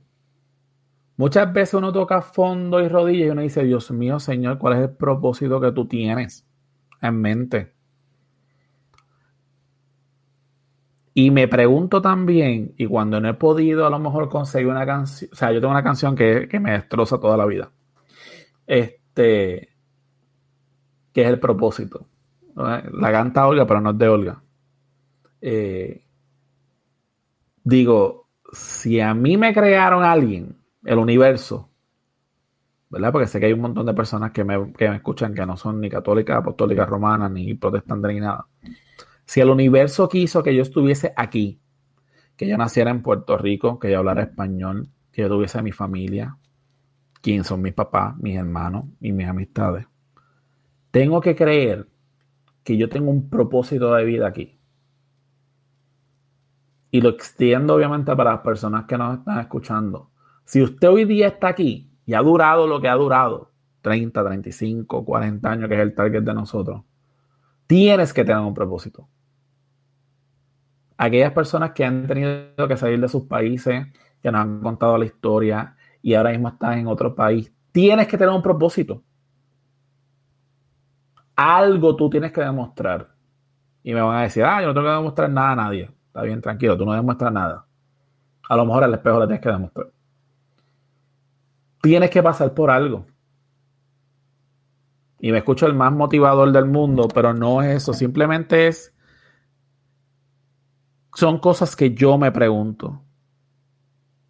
[1.17, 4.81] Muchas veces uno toca fondo y rodillas y uno dice, Dios mío, Señor, ¿cuál es
[4.81, 6.45] el propósito que tú tienes
[7.01, 7.73] en mente?
[11.21, 15.29] Y me pregunto también, y cuando no he podido a lo mejor conseguir una canción,
[15.33, 17.73] o sea, yo tengo una canción que, me destroza toda la vida.
[18.65, 19.69] Este,
[21.13, 22.07] que es el propósito.
[22.55, 24.41] La canta Olga, pero no es de Olga.
[25.41, 26.05] Eh,
[27.65, 31.69] digo, si a mí me crearon alguien, el universo,
[32.91, 33.11] ¿verdad?
[33.11, 35.57] Porque sé que hay un montón de personas que me, que me escuchan que no
[35.57, 38.47] son ni católicas, apostólicas, romanas, ni protestantes, ni nada.
[39.29, 41.61] Si el universo quiso que yo estuviese aquí,
[42.35, 46.39] que yo naciera en Puerto Rico, que yo hablara español, que yo tuviese mi familia,
[47.21, 49.87] quién son mis papás, mis hermanos y mis amistades,
[50.91, 51.87] tengo que creer
[52.65, 54.59] que yo tengo un propósito de vida aquí.
[56.91, 60.11] Y lo extiendo obviamente para las personas que nos están escuchando.
[60.47, 63.53] Si usted hoy día está aquí y ha durado lo que ha durado,
[63.83, 66.81] 30, 35, 40 años, que es el target de nosotros,
[67.67, 69.07] tienes que tener un propósito.
[70.99, 73.87] Aquellas personas que han tenido que salir de sus países,
[74.21, 78.19] que nos han contado la historia y ahora mismo están en otro país, tienes que
[78.19, 79.03] tener un propósito.
[81.37, 83.09] Algo tú tienes que demostrar.
[83.85, 85.91] Y me van a decir, ah, yo no tengo que demostrar nada a nadie.
[86.09, 87.65] Está bien, tranquilo, tú no demuestras nada.
[88.49, 89.87] A lo mejor al espejo le tienes que demostrar.
[91.81, 93.07] Tienes que pasar por algo.
[95.21, 97.93] Y me escucho el más motivador del mundo, pero no es eso.
[97.93, 98.95] Simplemente es.
[101.15, 103.03] Son cosas que yo me pregunto.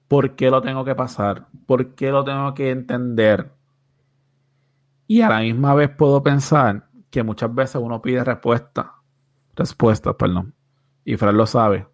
[0.06, 1.48] ¿Por qué lo tengo que pasar?
[1.66, 3.52] ¿Por qué lo tengo que entender?
[5.06, 8.94] Y a la misma vez puedo pensar que muchas veces uno pide respuesta.
[9.54, 10.54] Respuestas, perdón
[11.08, 11.86] y Fred lo sabe,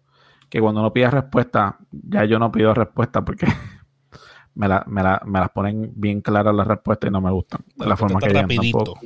[0.49, 3.47] que cuando uno pide respuesta, ya yo no pido respuesta porque
[4.55, 7.61] me, las ponen bien claras las respuestas y no me gustan.
[7.77, 8.99] De la forma que llegan tampoco.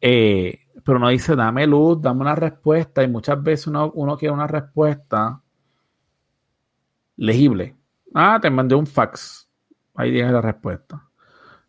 [0.00, 4.34] Eh, pero uno dice, dame luz, dame una respuesta, y muchas veces uno, uno quiere
[4.34, 5.40] una respuesta
[7.16, 7.76] legible.
[8.14, 9.48] Ah, te mandé un fax.
[9.94, 11.08] Ahí tienes la respuesta.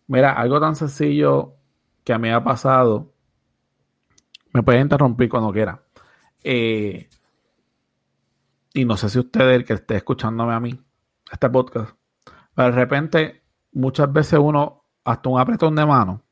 [0.07, 1.55] Mira, algo tan sencillo
[2.03, 3.11] que a mí ha pasado.
[4.51, 5.81] Me puedes interrumpir cuando quiera.
[6.43, 7.09] Eh,
[8.73, 10.79] y no sé si usted, el que esté escuchándome a mí,
[11.31, 11.95] este podcast,
[12.55, 16.23] pero de repente, muchas veces uno, hasta un apretón de mano,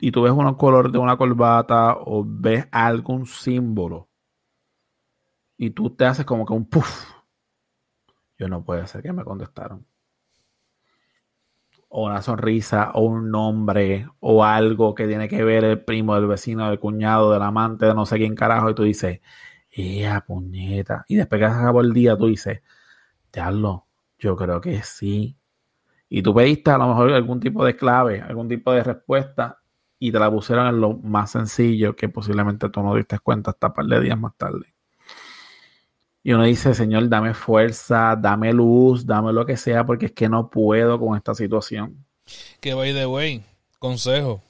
[0.00, 4.08] y tú ves un color de una corbata o ves algún símbolo,
[5.56, 7.12] y tú te haces como que un puff.
[8.38, 9.84] Yo no puede ser que me contestaron.
[11.88, 16.26] O una sonrisa, o un nombre, o algo que tiene que ver el primo, del
[16.26, 19.20] vecino, del cuñado, del amante, de no sé quién carajo, y tú dices,
[19.70, 21.04] ¡Ea, puñeta!
[21.08, 22.62] Y después que acabó el día, tú dices,
[23.52, 23.86] lo
[24.18, 25.36] yo creo que sí.
[26.08, 29.60] Y tú pediste a lo mejor algún tipo de clave, algún tipo de respuesta,
[29.98, 33.68] y te la pusieron en lo más sencillo que posiblemente tú no diste cuenta hasta
[33.68, 34.74] un par de días más tarde.
[36.22, 40.28] Y uno dice, Señor, dame fuerza, dame luz, dame lo que sea, porque es que
[40.28, 42.04] no puedo con esta situación.
[42.60, 43.42] Que by the way,
[43.78, 44.42] consejo.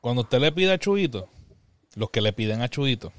[0.00, 1.28] Cuando usted le pide a Chuito,
[1.94, 3.12] los que le piden a Chuito,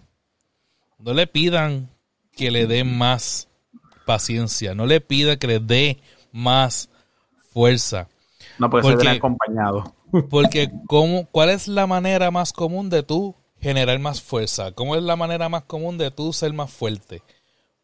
[0.98, 1.90] no le pidan
[2.32, 3.48] que le dé más
[4.06, 4.76] paciencia.
[4.76, 6.02] No le pida que le dé
[6.32, 6.90] más
[7.52, 8.08] fuerza.
[8.58, 9.96] No puede ser acompañado.
[10.30, 14.72] Porque ¿cómo, ¿cuál es la manera más común de tú generar más fuerza?
[14.72, 17.22] ¿Cómo es la manera más común de tú ser más fuerte?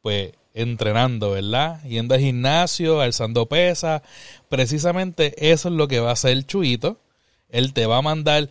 [0.02, 1.84] Pues entrenando, ¿verdad?
[1.84, 4.02] Yendo al gimnasio, alzando pesas.
[4.50, 7.00] Precisamente eso es lo que va a hacer el Chuito.
[7.50, 8.50] Él te va a mandar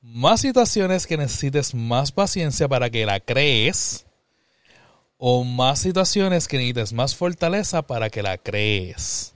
[0.00, 4.06] más situaciones que necesites más paciencia para que la crees
[5.18, 9.33] o más situaciones que necesites más fortaleza para que la crees.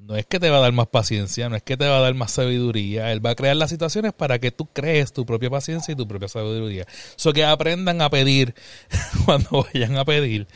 [0.00, 2.00] No es que te va a dar más paciencia, no es que te va a
[2.00, 3.12] dar más sabiduría.
[3.12, 6.08] Él va a crear las situaciones para que tú crees tu propia paciencia y tu
[6.08, 6.86] propia sabiduría.
[7.16, 8.54] Eso que aprendan a pedir
[9.26, 10.46] cuando vayan a pedir,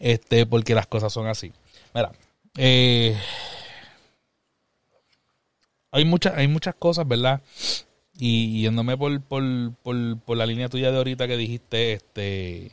[0.00, 1.52] este, porque las cosas son así.
[1.94, 2.10] Mira,
[2.56, 3.16] eh,
[5.92, 7.40] hay, muchas, hay muchas cosas, ¿verdad?
[8.18, 9.44] Y yéndome por, por,
[9.76, 12.70] por, por la línea tuya de ahorita que dijiste, este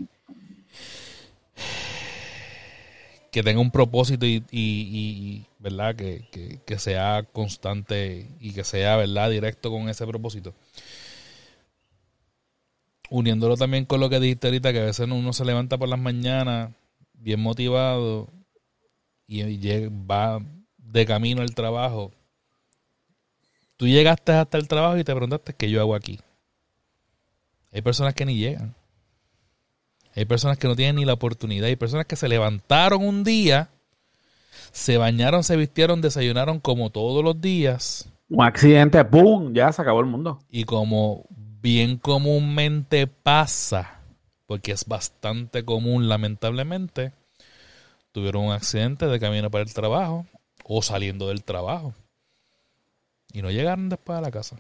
[3.36, 9.72] que tenga un propósito y, verdad que, que, sea constante y que sea verdad directo
[9.72, 10.54] con ese propósito
[13.10, 16.00] uniéndolo también con lo que dijiste ahorita, que a veces uno se levanta por las
[16.00, 16.72] mañanas
[17.14, 18.30] bien motivado
[19.28, 19.42] y
[19.90, 20.42] va
[20.78, 22.12] de camino al trabajo.
[23.78, 26.20] Tú llegaste hasta el trabajo y te preguntaste qué yo hago aquí.
[27.72, 28.76] Hay personas que ni llegan.
[30.16, 31.68] Hay personas que no tienen ni la oportunidad.
[31.68, 33.70] Hay personas que se levantaron un día,
[34.76, 38.12] se bañaron, se vistieron, desayunaron como todos los días.
[38.28, 39.54] Un accidente, ¡pum!
[39.54, 40.40] Ya se acabó el mundo.
[40.50, 44.02] Y como bien comúnmente pasa,
[44.46, 47.14] porque es bastante común lamentablemente,
[48.12, 50.26] tuvieron un accidente de camino para el trabajo
[50.66, 51.94] o saliendo del trabajo.
[53.32, 54.58] Y no llegaron después a la casa.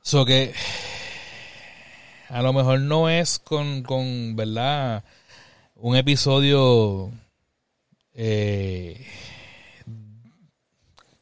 [0.00, 0.54] So que
[2.28, 5.02] a lo mejor no es con, con ¿verdad?
[5.74, 7.10] Un episodio
[8.14, 9.06] eh,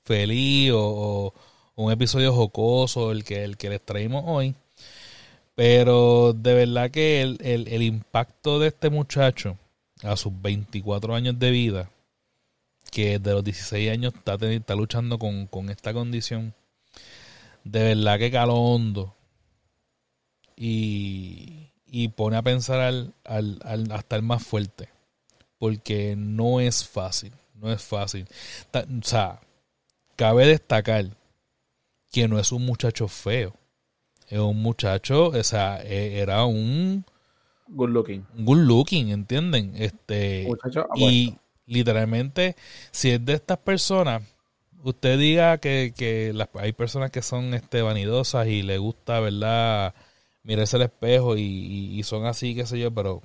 [0.04, 1.34] feliz o,
[1.76, 4.54] un episodio jocoso el que, el que les traímos hoy.
[5.54, 9.56] Pero de verdad que el, el, impacto de este muchacho
[10.02, 11.90] a sus 24 años de vida,
[12.90, 16.54] que de los 16 años está, está luchando con, con esta condición,
[17.64, 19.14] de verdad que caló hondo.
[20.56, 24.90] Y, y pone a pensar al, al, al, hasta el más fuerte.
[25.60, 27.32] Porque no es fácil.
[27.54, 28.26] No es fácil.
[28.74, 29.38] O sea,
[30.16, 31.06] cabe destacar
[32.10, 33.54] que no es un muchacho feo.
[34.26, 37.04] Es un muchacho, o sea, e, era un
[37.68, 38.26] good looking.
[38.34, 39.74] Good looking, ¿entienden?
[39.76, 40.48] Este
[40.96, 41.36] y
[41.66, 42.56] literalmente
[42.90, 44.22] si es de estas personas
[44.82, 49.94] usted diga que, que hay personas que son este vanidosas y le gusta, ¿verdad?
[50.42, 53.22] Mirarse al espejo y, son así, qué sé yo, pero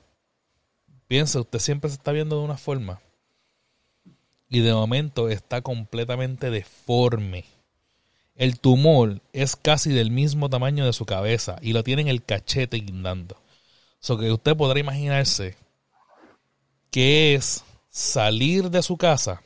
[1.07, 2.99] piensa, usted siempre se está viendo de una forma
[4.49, 7.45] y de momento está completamente deforme.
[8.35, 12.23] El tumor es casi del mismo tamaño de su cabeza y lo tiene en el
[12.23, 13.37] cachete guindando.
[13.99, 15.55] So que usted podrá imaginarse
[16.91, 19.41] que es salir de su casa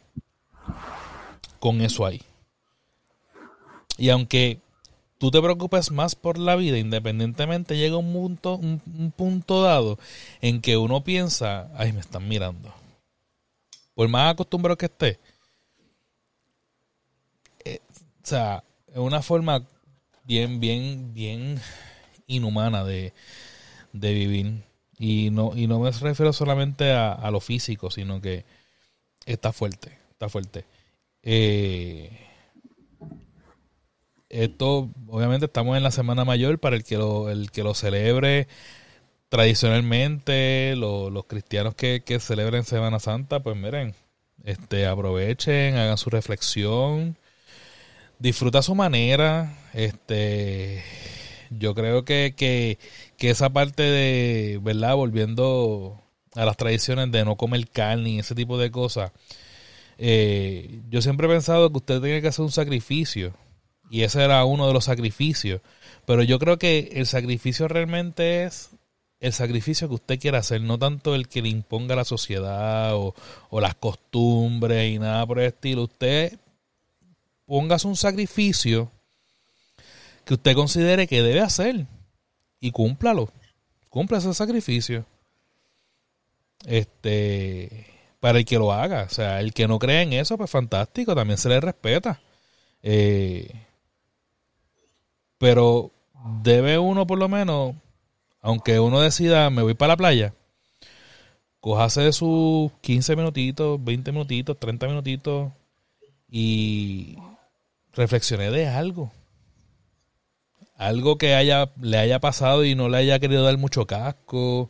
[1.60, 2.22] con eso ahí.
[3.98, 4.60] Y aunque
[5.20, 10.00] tú te preocupes más por la vida, independientemente llega un punto, un, punto dado
[10.42, 12.74] en que uno piensa, ay, me están mirando.
[13.94, 15.20] Por más acostumbrado que esté.
[17.66, 17.82] Eh,
[18.24, 19.68] o sea, es una forma
[20.24, 21.60] bien, bien, bien
[22.26, 23.14] inhumana de,
[23.92, 24.64] de vivir.
[24.98, 28.46] Y no, y no me refiero solamente a, a lo físico, sino que
[29.26, 30.66] está fuerte, está fuerte.
[31.24, 32.29] Eh,
[34.30, 38.48] esto, obviamente, estamos en la Semana Mayor para el que lo, el que lo celebre
[39.30, 43.94] tradicionalmente, los cristianos que, que celebren Semana Santa, pues miren,
[44.44, 47.16] este, aprovechen, hagan su reflexión,
[48.18, 50.84] disfruta a su manera, este,
[51.52, 52.80] yo creo que, que,
[53.18, 54.96] que esa parte de, ¿verdad?
[54.96, 56.02] Volviendo
[56.36, 59.12] a las tradiciones de no comer carne y ese tipo de cosas,
[60.00, 63.34] eh, yo siempre he pensado que usted tiene que hacer un sacrificio.
[63.90, 65.62] Y ese era uno de los sacrificios.
[66.06, 68.72] Pero yo creo que el sacrificio realmente es
[69.20, 73.14] el sacrificio que usted quiera hacer, no tanto el que le imponga la sociedad o,
[73.60, 75.84] las costumbres y nada por el estilo.
[75.84, 76.38] Usted
[77.46, 78.92] póngase un sacrificio
[80.24, 81.86] que usted considere que debe hacer
[82.60, 83.32] y cúmplalo.
[83.90, 85.06] Cumpla ese sacrificio.
[86.66, 87.88] Este
[88.20, 89.04] para el que lo haga.
[89.04, 92.20] O sea, el que no cree en eso, pues fantástico, también se le respeta.
[92.84, 93.50] Eh,
[95.40, 95.92] pero
[96.44, 97.74] debe uno por lo menos,
[98.42, 100.34] aunque uno decida, me voy para la playa,
[101.60, 105.52] cojase sus 15 minutitos, 20 minutitos, 30 minutitos
[106.30, 107.18] y
[107.94, 109.12] reflexioné de algo.
[110.78, 114.70] Algo que haya, le haya pasado y no le haya querido dar mucho casco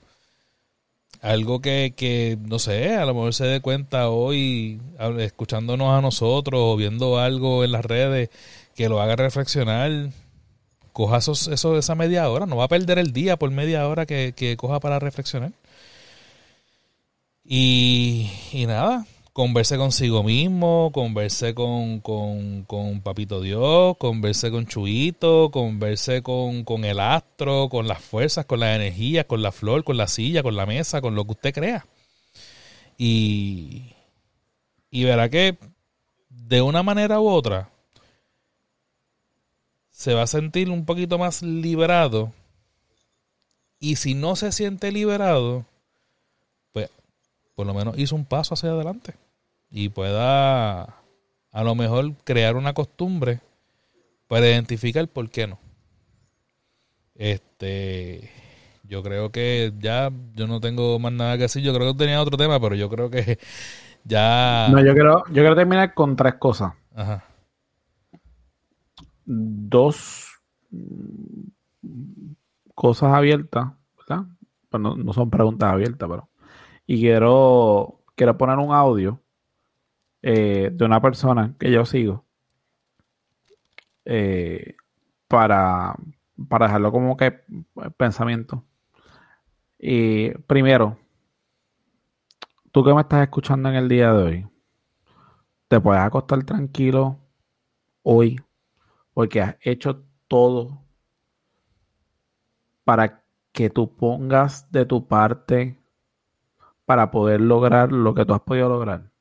[1.21, 4.79] algo que, que, no sé, a lo mejor se dé cuenta hoy,
[5.19, 8.29] escuchándonos a nosotros o viendo algo en las redes
[8.75, 10.11] que lo haga reflexionar,
[10.93, 14.33] coja eso, esa media hora, no va a perder el día por media hora que,
[14.35, 15.51] que coja para reflexionar.
[17.43, 25.49] Y, y nada, converse consigo mismo, converse con, con, con Papito Dios, converse con Chuito,
[25.51, 29.97] converse con, con el astro, con las fuerzas, con las energías, con la flor, con
[29.97, 31.85] la silla, con la mesa, con lo que usted crea.
[32.97, 33.93] Y,
[34.91, 35.57] y verá que
[36.29, 37.69] de una manera u otra
[39.99, 42.31] se va a sentir un poquito más liberado.
[43.81, 45.65] Y si no se siente liberado,
[46.71, 46.89] pues
[47.53, 49.15] por lo menos hizo un paso hacia adelante
[49.69, 50.83] y pueda
[51.51, 53.41] a lo mejor crear una costumbre
[54.29, 55.59] para identificar por qué no.
[57.15, 58.31] Este,
[58.83, 61.61] yo creo que ya yo no tengo más nada que decir.
[61.61, 63.37] Yo creo que tenía otro tema, pero yo creo que
[64.05, 64.69] ya.
[64.71, 66.71] No, yo quiero, yo quiero terminar con tres cosas.
[66.95, 67.25] Ajá.
[69.31, 72.31] Dos mm,
[72.73, 74.25] cosas abiertas, ¿verdad?
[74.69, 76.29] Pues no, son preguntas abiertas, pero.
[76.87, 79.21] Y quiero, quiero poner un audio
[80.23, 82.25] eh, de una persona que yo sigo
[84.05, 84.75] eh,
[85.27, 85.95] para,
[86.47, 87.41] para dejarlo como que
[87.97, 88.65] pensamiento.
[89.77, 90.97] Y primero,
[92.71, 94.47] tú que me estás escuchando en el día de hoy,
[95.67, 97.19] te puedes acostar tranquilo
[98.01, 98.39] hoy
[99.19, 100.85] porque has hecho todo
[102.85, 105.77] para que tú pongas de tu parte
[106.85, 109.11] para poder lograr lo que tú has podido lograr.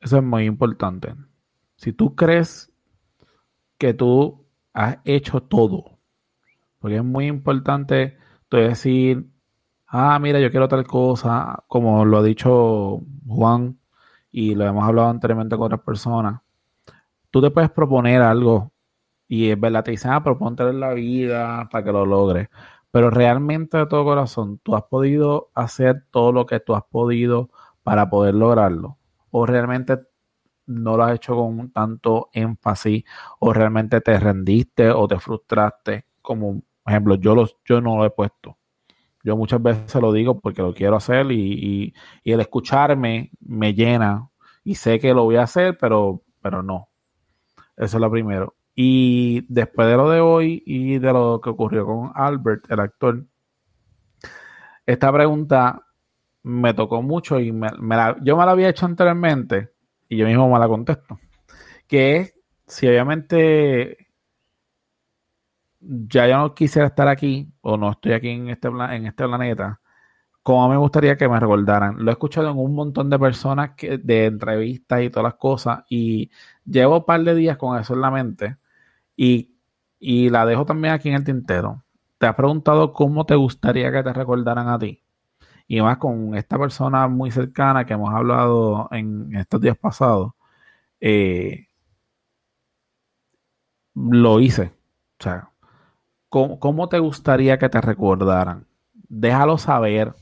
[0.00, 1.14] Eso es muy importante.
[1.76, 2.72] Si tú crees
[3.78, 6.00] que tú has hecho todo,
[6.80, 9.30] porque es muy importante tú decir,
[9.86, 13.78] ah, mira, yo quiero tal cosa, como lo ha dicho Juan
[14.32, 16.42] y lo hemos hablado anteriormente con otras personas.
[17.32, 18.72] Tú te puedes proponer algo
[19.28, 22.48] y es verdad, te dicen, ah, proponte la vida para que lo logres.
[22.90, 27.50] Pero realmente de todo corazón, tú has podido hacer todo lo que tú has podido
[27.82, 28.98] para poder lograrlo.
[29.30, 29.98] O realmente
[30.66, 33.04] no lo has hecho con tanto énfasis
[33.40, 38.04] o realmente te rendiste o te frustraste, como por ejemplo yo, los, yo no lo
[38.04, 38.58] he puesto.
[39.24, 44.28] Yo muchas veces lo digo porque lo quiero hacer y, el escucharme me llena
[44.64, 46.91] y sé que lo voy a hacer, pero, pero no.
[47.82, 48.54] Eso es lo primero.
[48.76, 53.26] Y después de lo de hoy y de lo que ocurrió con Albert, el actor,
[54.86, 55.84] esta pregunta
[56.44, 57.68] me tocó mucho y me,
[58.22, 59.72] yo me la había hecho anteriormente
[60.08, 61.18] y yo mismo me la contesto.
[61.88, 62.34] Que es
[62.68, 63.98] si obviamente
[65.80, 69.80] ya yo no quisiera estar aquí o no estoy aquí en este, en este planeta,
[70.42, 71.96] como me gustaría que me recordaran.
[72.04, 75.84] Lo he escuchado en un montón de personas que, de entrevistas y todas las cosas
[75.88, 76.30] y
[76.64, 78.56] llevo un par de días con eso en la mente
[79.16, 79.56] y,
[79.98, 81.84] y la dejo también aquí en el tintero.
[82.18, 85.02] ¿Te has preguntado cómo te gustaría que te recordaran a ti?
[85.72, 90.32] y más con esta persona muy cercana que hemos hablado en estos días pasados,
[91.00, 91.66] eh,
[93.94, 94.72] lo hice.
[95.18, 95.50] O sea,
[96.28, 98.66] ¿cómo, te gustaría que te recordaran?
[99.08, 100.14] Déjalo saber.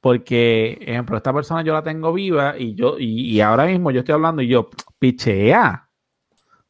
[0.00, 4.14] Porque, ejemplo, esta persona yo la tengo viva y yo, y, ahora mismo yo estoy
[4.14, 5.88] hablando y yo, pichea.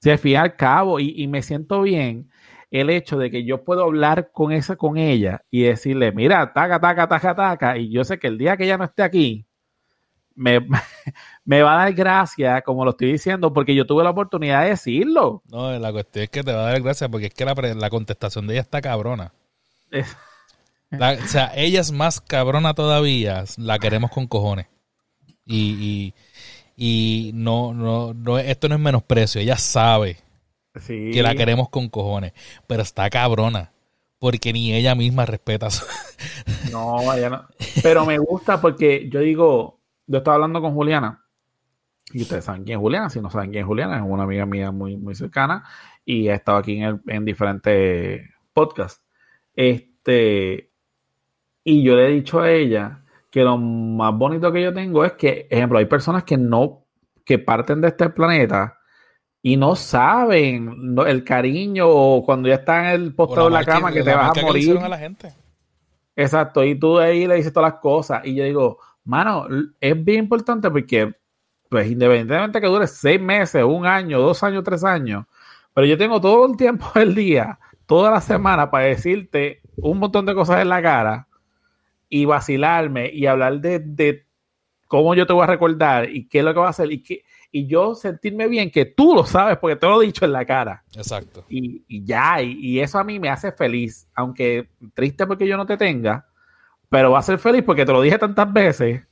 [0.00, 2.30] Si al fin y al cabo, y, y me siento bien
[2.70, 6.80] el hecho de que yo puedo hablar con esa, con ella y decirle, mira, taca,
[6.80, 9.46] taca, taca, taca, y yo sé que el día que ella no esté aquí,
[10.34, 10.60] me,
[11.44, 14.70] me va a dar gracias, como lo estoy diciendo, porque yo tuve la oportunidad de
[14.70, 15.42] decirlo.
[15.50, 17.90] No, la cuestión es que te va a dar gracias porque es que la, la
[17.90, 19.32] contestación de ella está cabrona.
[20.92, 24.66] O sea, ella es más cabrona todavía, la queremos con cojones.
[25.44, 26.14] Y,
[26.76, 30.18] y, y no, no, no, esto no es menosprecio, ella sabe
[30.86, 32.32] que la queremos con cojones.
[32.66, 33.72] Pero está cabrona.
[34.18, 35.86] Porque ni ella misma respeta eso.
[36.70, 37.48] No, ella no.
[37.82, 41.24] Pero me gusta porque yo digo, yo estaba hablando con Juliana.
[42.12, 43.10] Y ustedes saben quién es Juliana.
[43.10, 45.64] Si no saben quién es Juliana, es una amiga mía muy, muy cercana.
[46.04, 49.02] Y ha estado aquí en, en diferentes podcasts.
[49.54, 50.69] Este.
[51.64, 55.12] Y yo le he dicho a ella que lo más bonito que yo tengo es
[55.12, 56.86] que, ejemplo, hay personas que no,
[57.24, 58.78] que parten de este planeta
[59.42, 63.92] y no saben el cariño o cuando ya está en el postado de la cama
[63.92, 64.78] que, te vas a morir.
[64.78, 65.32] A la gente.
[66.16, 68.22] Exacto, y tú ahí le dices todas las cosas.
[68.24, 69.46] Y yo digo, mano,
[69.80, 71.14] es bien importante porque,
[71.68, 75.24] pues independientemente que dure seis meses, un año, dos años, tres años,
[75.72, 80.26] pero yo tengo todo el tiempo del día, toda la semana para decirte un montón
[80.26, 81.28] de cosas en la cara
[82.10, 84.26] y vacilarme y hablar de, de
[84.86, 87.02] cómo yo te voy a recordar y qué es lo que va a hacer y
[87.02, 87.22] qué
[87.52, 90.44] y yo sentirme bien que tú lo sabes porque te lo he dicho en la
[90.44, 90.84] cara.
[90.94, 91.44] Exacto.
[91.48, 95.76] Y, ya, y, eso a mí me hace feliz, aunque triste porque yo no te
[95.76, 96.26] tenga,
[96.88, 99.02] pero va a ser feliz porque te lo dije tantas veces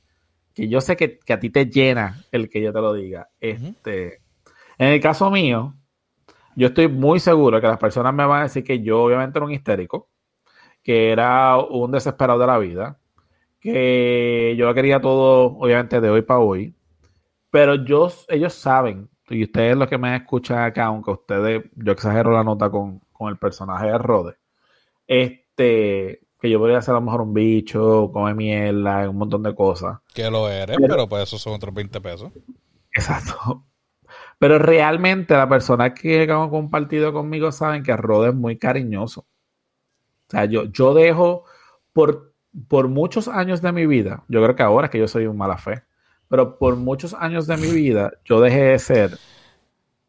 [0.53, 3.29] que yo sé que, a ti te llena el que yo te lo diga.
[3.39, 4.21] Este,
[4.77, 5.75] En el caso mío,
[6.55, 9.45] yo estoy muy seguro que las personas me van a decir que yo obviamente era
[9.45, 10.08] un histérico,
[10.89, 12.97] que era un desesperado de la vida,
[13.59, 16.73] que yo quería todo obviamente de hoy para hoy,
[17.51, 22.31] pero yo, ellos saben, y ustedes los que me escuchan acá, aunque ustedes, yo exagero
[22.31, 24.37] la nota con, el personaje de Rode,
[25.05, 29.53] este, que yo podría ser a lo mejor un bicho, come mierda, un montón de
[29.53, 29.99] cosas.
[30.11, 32.31] Que lo eres, pero, pues esos son otros 20 pesos.
[32.95, 33.63] Exacto.
[34.39, 39.27] Pero realmente la persona que han compartido conmigo saben que Rod es muy cariñoso.
[40.29, 41.43] O sea, yo, yo dejo
[41.91, 42.33] por,
[42.67, 45.37] por muchos años de mi vida, yo creo que ahora es que yo soy un
[45.37, 45.83] mala fe,
[46.27, 49.17] pero por muchos años de mi vida yo dejé de ser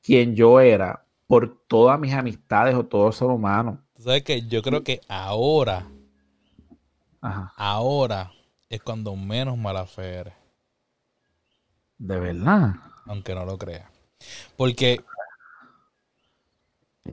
[0.02, 3.82] quien yo era por todas mis amistades o todo ser humano.
[3.96, 5.86] ¿Sabes que Yo creo que ahora,
[7.20, 7.52] Ajá.
[7.56, 8.32] ahora
[8.68, 10.34] es cuando menos mala fe eres,
[11.98, 12.74] De verdad.
[13.06, 13.90] aunque no lo creas.
[14.56, 15.00] Porque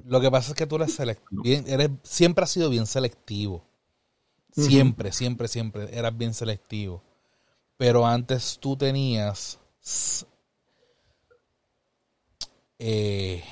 [0.05, 3.63] lo que pasa es que tú eres selectivo, eres, siempre has sido bien selectivo.
[4.51, 7.03] Siempre, siempre, siempre eras bien selectivo.
[7.77, 9.59] Pero antes tú tenías
[12.79, 13.43] eh,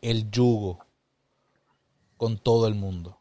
[0.00, 0.78] el yugo
[2.16, 3.18] con todo el mundo.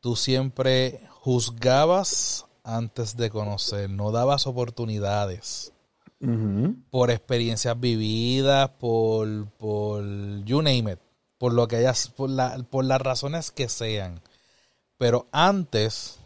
[0.00, 5.72] Tú siempre juzgabas antes de conocer, no dabas oportunidades
[6.90, 10.04] Por experiencias vividas, por, por
[10.44, 10.98] you name it,
[11.38, 14.20] por lo que hayas, por, la- por las razones que sean.
[14.98, 16.18] Pero antes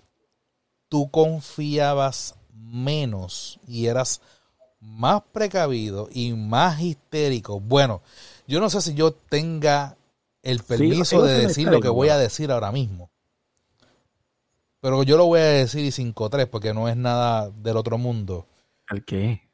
[0.89, 4.21] tú confiabas menos y eras
[4.81, 7.59] más precavido y más histérico.
[7.61, 8.03] Bueno,
[8.47, 9.97] yo no sé si yo tenga
[10.43, 13.11] el permiso de decir lo que voy a decir ahora mismo.
[14.81, 18.47] Pero yo lo voy a decir y 5-3 porque no es nada del otro mundo.
[18.91, 19.46] ¿El qué?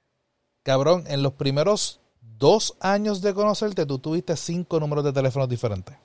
[0.63, 2.01] Cabrón, en los primeros
[2.39, 5.97] dos años de conocerte, tú tuviste cinco números de teléfonos diferentes.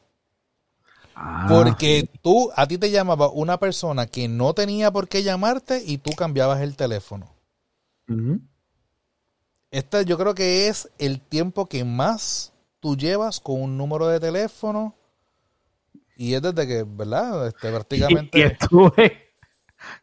[1.16, 5.84] Ah, Porque tú, a ti te llamaba una persona que no tenía por qué llamarte
[5.84, 7.34] y tú cambiabas el teléfono.
[8.10, 8.42] ujú.
[9.72, 14.20] Este yo creo que es el tiempo que más tú llevas con un número de
[14.20, 14.96] teléfono.
[16.16, 17.48] Y es desde que, ¿verdad?
[17.48, 18.40] Este, prácticamente...
[18.40, 19.27] Y, y estuve.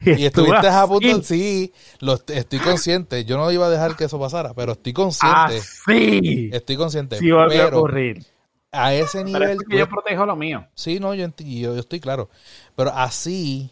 [0.01, 3.24] Y estuviste a punto, sí, lo, estoy consciente.
[3.24, 5.59] Yo no iba a dejar que eso pasara, pero estoy consciente.
[5.59, 6.51] Así.
[6.52, 7.18] Estoy consciente.
[7.18, 8.24] Sí, volvió a pero ocurrir.
[8.70, 9.59] a ese Pero nivel.
[9.60, 10.66] es que yo protejo lo mío.
[10.74, 12.28] Sí, no, yo, yo, yo estoy claro.
[12.76, 13.70] Pero así,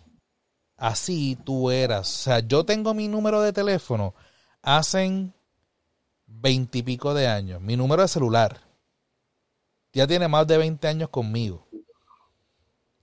[0.77, 2.09] así tú eras.
[2.09, 4.15] O sea, yo tengo mi número de teléfono
[4.63, 5.33] hacen
[6.27, 7.61] veintipico de años.
[7.61, 8.61] Mi número de celular
[9.93, 11.67] ya tiene más de 20 años conmigo.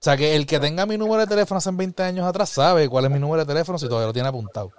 [0.00, 2.88] O sea, que el que tenga mi número de teléfono hace 20 años atrás sabe
[2.88, 4.68] cuál es mi número de teléfono si todavía lo tiene apuntado.
[4.68, 4.72] O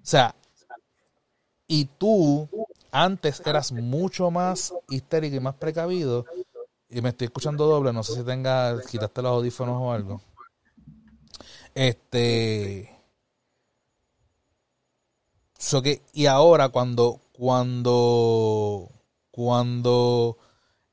[0.00, 0.34] sea,
[1.66, 2.48] y tú
[2.90, 6.24] antes eras mucho más histérico y más precavido.
[6.88, 10.22] Y me estoy escuchando doble, no sé si tenga, quitaste los audífonos o algo.
[11.74, 12.90] Este.
[15.58, 18.88] So que, y ahora cuando, cuando,
[19.30, 20.38] cuando,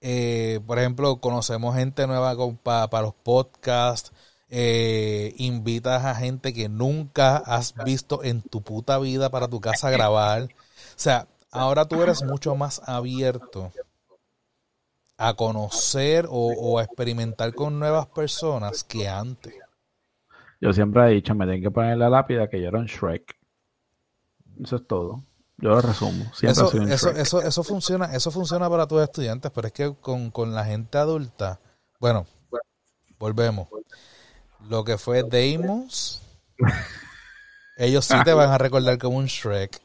[0.01, 4.11] eh, por ejemplo, conocemos gente nueva para los podcasts,
[4.49, 9.89] eh, invitas a gente que nunca has visto en tu puta vida para tu casa
[9.89, 10.43] grabar.
[10.43, 10.47] O
[10.95, 13.71] sea, ahora tú eres mucho más abierto
[15.17, 19.53] a conocer o, o a experimentar con nuevas personas que antes.
[20.61, 23.37] Yo siempre he dicho, me tienen que poner la lápida que yo era un Shrek.
[24.61, 25.23] Eso es todo.
[25.61, 26.31] Yo lo resumo.
[26.33, 30.31] Siempre Eso, eso, eso, eso funciona, eso funciona para tus estudiantes, pero es que con,
[30.31, 31.59] con la gente adulta,
[31.99, 32.25] bueno,
[33.17, 33.67] volvemos.
[34.67, 36.21] Lo que fue Deimos,
[37.77, 39.81] ellos sí te van a recordar como un Shrek,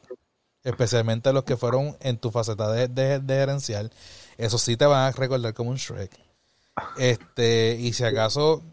[0.63, 3.91] especialmente los que fueron en tu faceta de, de, de gerencial,
[4.37, 6.11] esos sí te van a recordar como un Shrek.
[6.97, 8.63] Este, y si acaso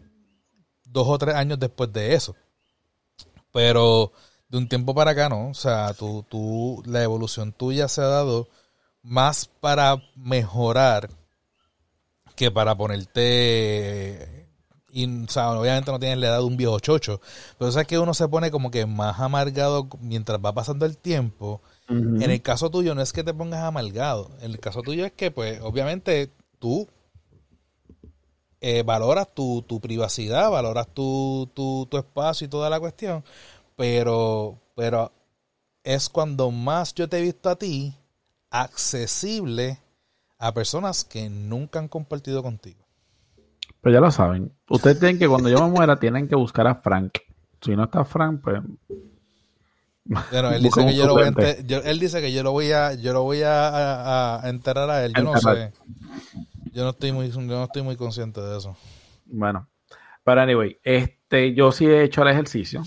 [0.85, 2.35] dos o tres años después de eso.
[3.51, 4.13] Pero
[4.53, 5.49] de un tiempo para acá, ¿no?
[5.49, 8.49] O sea, tú, tú, la evolución tuya se ha dado
[9.01, 11.09] más para mejorar
[12.35, 14.47] que para ponerte.
[14.91, 17.19] Y, o sea, obviamente no tienes la edad de un viejo chocho,
[17.57, 21.63] pero sabes que uno se pone como que más amargado mientras va pasando el tiempo.
[21.89, 25.13] En el caso tuyo no es que te pongas amargado, en el caso tuyo es
[25.13, 26.87] que, pues, obviamente tú
[28.65, 33.21] eh, valoras tu, tu privacidad, valoras tu, tu, tu espacio y toda la cuestión,
[33.75, 35.11] pero, pero
[35.83, 37.93] es cuando más yo te he visto a ti
[38.49, 39.79] accesible
[40.39, 42.79] a personas que nunca han compartido contigo.
[43.81, 44.51] Pero ya lo saben.
[44.69, 47.17] Ustedes tienen que, cuando yo me muera, tienen que buscar a Frank.
[47.61, 48.61] Si no está Frank, pues.
[50.05, 52.51] Bueno, él dice que yo lo voy a enter- yo- él dice que yo lo
[52.51, 55.13] voy a yo lo voy a, a- a enterrar a él.
[55.13, 55.71] Yo no sé.
[56.73, 58.75] Yo no estoy muy yo no estoy muy consciente de eso.
[59.25, 59.67] Bueno.
[60.25, 62.83] Pero anyway, este, yo sí he hecho el ejercicio.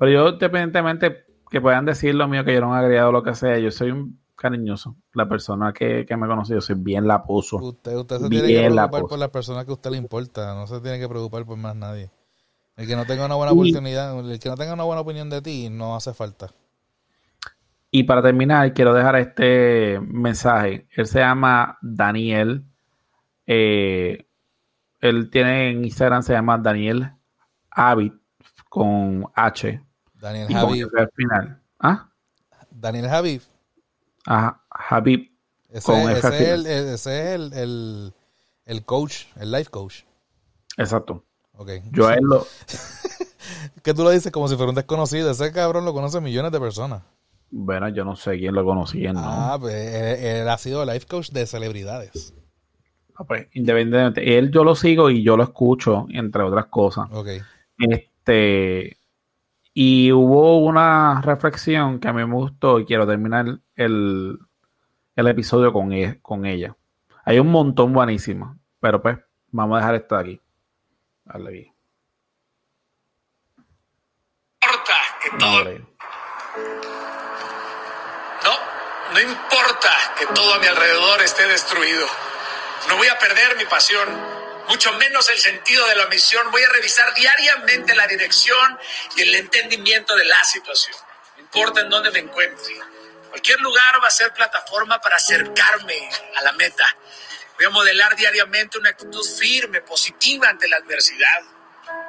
[0.00, 3.22] Pero yo, independientemente que puedan decir lo mío, que yo era un agregado o lo
[3.22, 4.96] que sea, yo soy un cariñoso.
[5.12, 7.58] La persona que, que me conoce, yo soy bien lapuso.
[7.58, 9.98] Usted, usted se Bien tiene que la preocupar por las personas que a usted le
[9.98, 12.10] importa, no se tiene que preocupar por más nadie.
[12.76, 15.28] El que no tenga una buena Y- oportunidad, el que no tenga una buena opinión
[15.28, 16.48] de ti, no hace falta.
[17.90, 20.86] Y para terminar, quiero dejar este mensaje.
[20.92, 22.64] Él se llama Daniel.
[23.46, 24.26] Eh,
[25.00, 27.12] él tiene en Instagram, se llama Daniel
[27.70, 28.12] Avid
[28.68, 29.82] con H.
[30.20, 30.80] Daniel Y con Javi.
[30.82, 31.62] F al final.
[31.80, 32.08] ¿Ah?
[32.70, 33.40] Daniel Javi.
[34.26, 35.30] Ajá, Habib.
[35.70, 38.12] Ese, Con es, el, ese es el, el,
[38.66, 40.02] el coach, el life coach.
[40.76, 41.24] Exacto.
[41.54, 41.70] Ok.
[41.92, 42.46] Yo a él lo.
[43.82, 45.30] Que tú lo dices como si fuera un desconocido.
[45.30, 47.02] Ese cabrón lo conoce millones de personas.
[47.50, 49.20] Bueno, yo no sé quién lo conocía, ¿no?
[49.24, 52.34] Ah, pues él, él ha sido life coach de celebridades.
[53.16, 54.38] Ah, pues, independientemente.
[54.38, 57.08] Él yo lo sigo y yo lo escucho, entre otras cosas.
[57.10, 57.28] Ok.
[57.78, 58.98] Este.
[59.72, 64.38] Y hubo una reflexión que a mí me gustó y quiero terminar el,
[65.16, 66.76] el episodio con, e- con ella.
[67.24, 69.18] Hay un montón buenísimo, pero pues
[69.48, 70.40] vamos a dejar esto de aquí.
[71.24, 71.74] Dale
[75.38, 75.80] todo, ver.
[78.44, 78.52] no,
[79.14, 82.06] no importa que todo a mi alrededor esté destruido.
[82.88, 84.08] No voy a perder mi pasión,
[84.70, 86.48] mucho menos el sentido de la misión.
[86.52, 88.78] Voy a revisar diariamente la dirección
[89.16, 90.96] y el entendimiento de la situación.
[91.36, 92.76] No importa en dónde me encuentre.
[93.28, 96.86] Cualquier lugar va a ser plataforma para acercarme a la meta.
[97.56, 101.42] Voy a modelar diariamente una actitud firme, positiva ante la adversidad.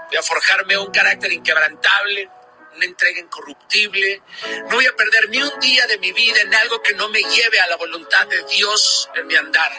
[0.07, 2.29] Voy a forjarme un carácter inquebrantable,
[2.76, 4.22] una entrega incorruptible.
[4.69, 7.22] No voy a perder ni un día de mi vida en algo que no me
[7.22, 9.72] lleve a la voluntad de Dios en mi andar.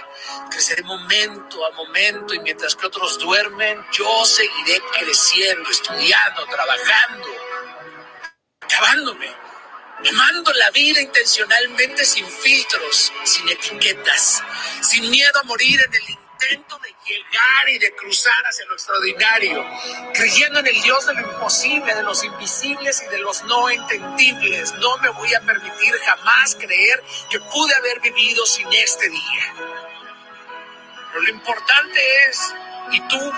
[0.51, 7.29] Creceré momento a momento y mientras que otros duermen, yo seguiré creciendo, estudiando, trabajando,
[8.61, 9.37] acabándome.
[10.11, 14.43] Amando la vida intencionalmente sin filtros, sin etiquetas,
[14.83, 16.03] sin miedo a morir en el
[16.43, 19.65] intento de llegar y de cruzar hacia lo extraordinario,
[20.15, 24.73] creyendo en el Dios de lo imposible, de los invisibles y de los no entendibles.
[24.75, 29.55] No me voy a permitir jamás creer que pude haber vivido sin este día.
[31.09, 32.55] Pero lo importante es,
[32.93, 33.33] ¿y tú?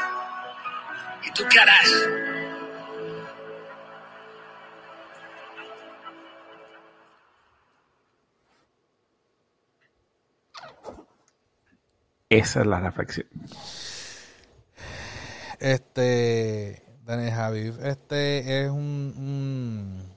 [1.25, 2.34] ¿Y tú qué harás?
[12.39, 13.27] Esa es la reflexión.
[15.61, 20.15] Este, Daniel Javi, este es un, un-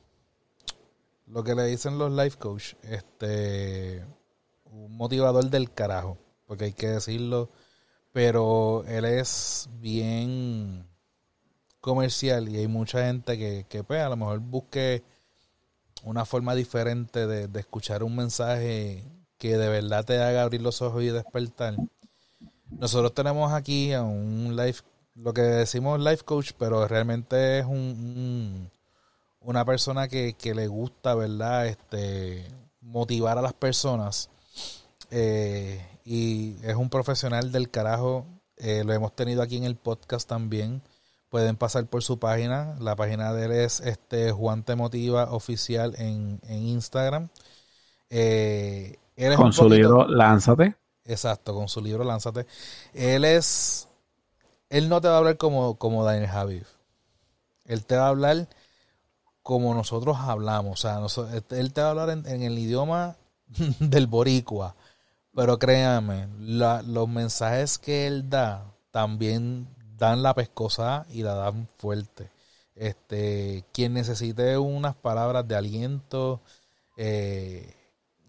[1.28, 4.04] lo que le dicen los life coach, este,
[4.66, 7.50] un motivador del carajo, porque hay que decirlo,
[8.14, 10.88] pero él es bien
[11.82, 15.04] comercial y hay mucha gente que, que pues, a lo mejor busque
[16.04, 19.04] una forma diferente de, de escuchar un mensaje
[19.38, 21.76] que de verdad te haga abrir los ojos y despertar.
[22.70, 24.84] Nosotros tenemos aquí a un life,
[25.16, 28.72] lo que decimos life coach, pero realmente es un, un-
[29.42, 31.68] una persona que, que le gusta, ¿verdad?
[31.68, 32.46] Este,
[32.82, 34.30] motivar a las personas.
[35.10, 38.26] Eh, y es un profesional del carajo.
[38.58, 40.82] Eh, lo hemos tenido aquí en el podcast también.
[41.30, 42.76] Pueden pasar por su página.
[42.80, 47.30] La página de él es este Juan Te Motiva Oficial en, en Instagram.
[48.10, 50.76] Eh, él es Con un su poquito- libro Lánzate.
[51.08, 52.46] Exacto, con su libro Lánzate.
[52.94, 53.88] Él es.
[54.70, 56.64] Él no te va a hablar como, como Daniel Javid.
[57.66, 58.48] Él te va a hablar
[59.44, 60.74] como nosotros hablamos.
[60.80, 63.18] O sea, noso- él te va a hablar en, el idioma
[63.80, 64.76] del boricua.
[65.36, 69.68] Pero créame, la- los mensajes que él da también
[69.98, 72.32] dan la pescosa y la dan fuerte.
[72.76, 76.42] Este, quien necesite unas palabras de aliento,
[76.98, 77.76] eh,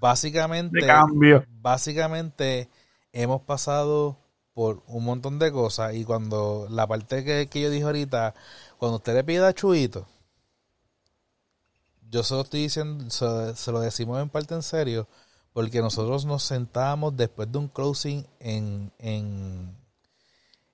[0.02, 1.46] básicamente de cambio.
[1.62, 2.70] básicamente
[3.14, 4.18] hemos pasado
[4.54, 8.34] por un montón de cosas y cuando la parte que, que yo dije ahorita,
[8.78, 10.08] cuando usted le pide a Chuito,
[12.10, 15.08] yo se lo estoy diciendo, se, se lo decimos en parte en serio,
[15.54, 19.76] porque nosotros nos sentábamos después de un closing en, en,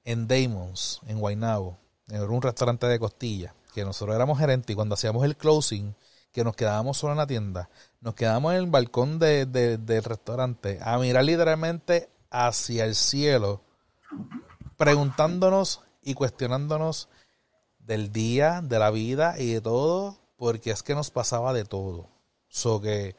[0.06, 1.78] en Damon's, en Guaynabo,
[2.10, 5.94] en un restaurante de costilla, que nosotros éramos gerentes y cuando hacíamos el closing,
[6.32, 7.70] que nos quedábamos solo en la tienda,
[8.02, 13.62] nos quedábamos en el balcón de, del restaurante a mirar literalmente hacia el cielo,
[14.78, 17.10] preguntándonos y cuestionándonos
[17.80, 22.08] del día, de la vida y de todo, porque es que nos pasaba de todo.
[22.50, 23.16] So que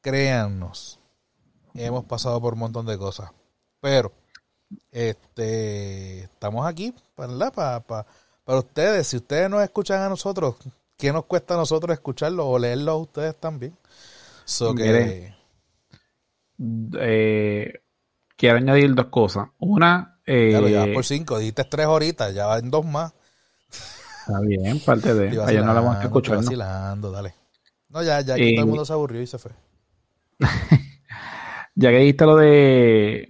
[0.00, 0.98] créannos,
[1.74, 3.30] hemos pasado por un montón de cosas.
[3.80, 4.12] Pero
[4.90, 6.94] este estamos aquí.
[7.14, 7.80] Para, para,
[8.44, 9.06] para ustedes.
[9.06, 10.56] Si ustedes nos escuchan a nosotros,
[10.96, 13.76] ¿qué nos cuesta a nosotros escucharlo o leerlo a ustedes también?
[14.44, 15.34] So que,
[17.00, 17.82] eh,
[18.36, 19.48] quiero añadir dos cosas.
[19.58, 23.14] Una, eh, ya lo llevas por cinco, dijiste tres horitas, ya van dos más.
[24.26, 25.42] Está bien, parte de.
[25.42, 26.40] Ayer no la vamos a escuchar.
[26.42, 27.10] ¿no?
[27.10, 27.34] dale.
[27.88, 29.52] No, ya, ya aquí todo el mundo se aburrió y se fue.
[31.74, 33.28] ya que dijiste lo de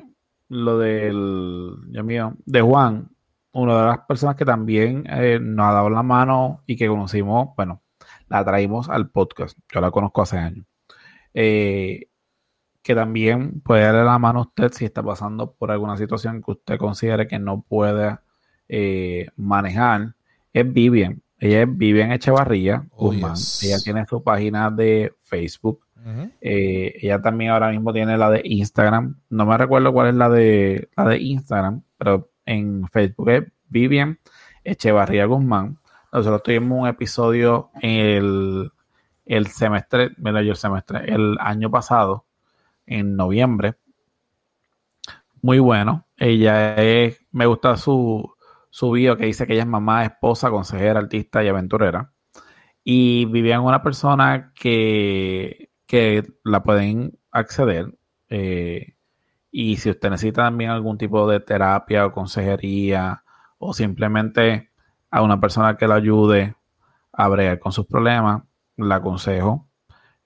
[0.48, 3.10] lo del, Dios mío, de Juan,
[3.52, 7.50] una de las personas que también eh, nos ha dado la mano y que conocimos,
[7.56, 7.82] bueno,
[8.28, 9.58] la traímos al podcast.
[9.72, 10.66] Yo la conozco hace años.
[11.34, 12.08] Eh,
[12.82, 16.50] que también puede darle la mano a usted si está pasando por alguna situación que
[16.50, 18.18] usted considere que no puede
[18.68, 20.14] eh, manejar,
[20.52, 21.22] es Vivian.
[21.38, 25.80] Ella es Vivian Echevarría oh, Ella tiene su página de Facebook.
[26.40, 29.20] Eh, ella también ahora mismo tiene la de Instagram.
[29.30, 34.18] No me recuerdo cuál es la de la de Instagram, pero en Facebook es Vivian
[34.64, 35.78] Echevarría Guzmán.
[36.12, 38.70] Nosotros tuvimos un episodio el,
[39.36, 42.26] el semestre, mira yo el semestre, el año pasado,
[42.86, 43.76] en noviembre.
[45.40, 46.06] Muy bueno.
[46.18, 48.30] Ella es, me gusta su,
[48.68, 52.12] su video que dice que ella es mamá, esposa, consejera, artista y aventurera.
[52.84, 57.94] Y vivía en una persona que, que la pueden acceder.
[58.28, 58.96] Eh,
[59.50, 63.24] y si usted necesita también algún tipo de terapia o consejería
[63.58, 64.70] o simplemente
[65.10, 66.54] a una persona que la ayude
[67.12, 68.42] a bregar con sus problemas,
[68.76, 69.68] la aconsejo,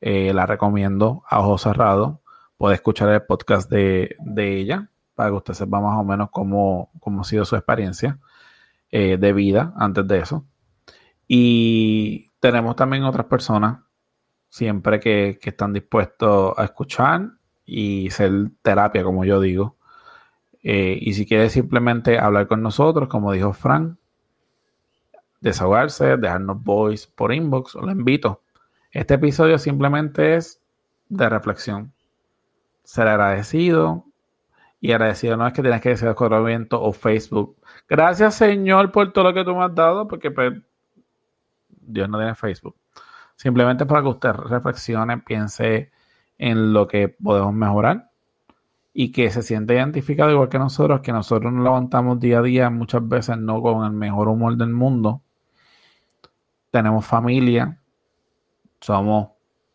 [0.00, 2.18] eh, la recomiendo a ojos cerrados
[2.56, 7.22] puede escuchar el podcast de, ella para que usted sepa más o menos cómo, cómo
[7.22, 8.18] ha sido su experiencia
[8.90, 10.46] eh, de vida antes de eso.
[11.26, 13.80] Y tenemos también otras personas
[14.48, 17.30] siempre que, están dispuestos a escuchar
[17.64, 19.76] y ser terapia, como yo digo.
[20.62, 23.96] Eh, y si quiere simplemente hablar con nosotros, como dijo Frank,
[25.40, 28.42] desahogarse, dejarnos voice por inbox, lo invito.
[28.90, 30.60] Este episodio simplemente es
[31.08, 31.92] de reflexión
[32.86, 34.04] ser agradecido.
[34.80, 36.14] Y agradecido no es que tienes que decir
[36.44, 37.56] viento o Facebook.
[37.88, 40.52] Gracias, Señor, por todo lo que tú me has dado, porque pues,
[41.68, 42.76] Dios no tiene Facebook.
[43.34, 45.90] Simplemente para que usted reflexione, piense
[46.38, 48.10] en lo que podemos mejorar
[48.92, 52.70] y que se siente identificado igual que nosotros, que nosotros nos levantamos día a día,
[52.70, 55.22] muchas veces no con el mejor humor del mundo.
[56.76, 57.80] Tenemos familia,
[58.82, 59.30] somos,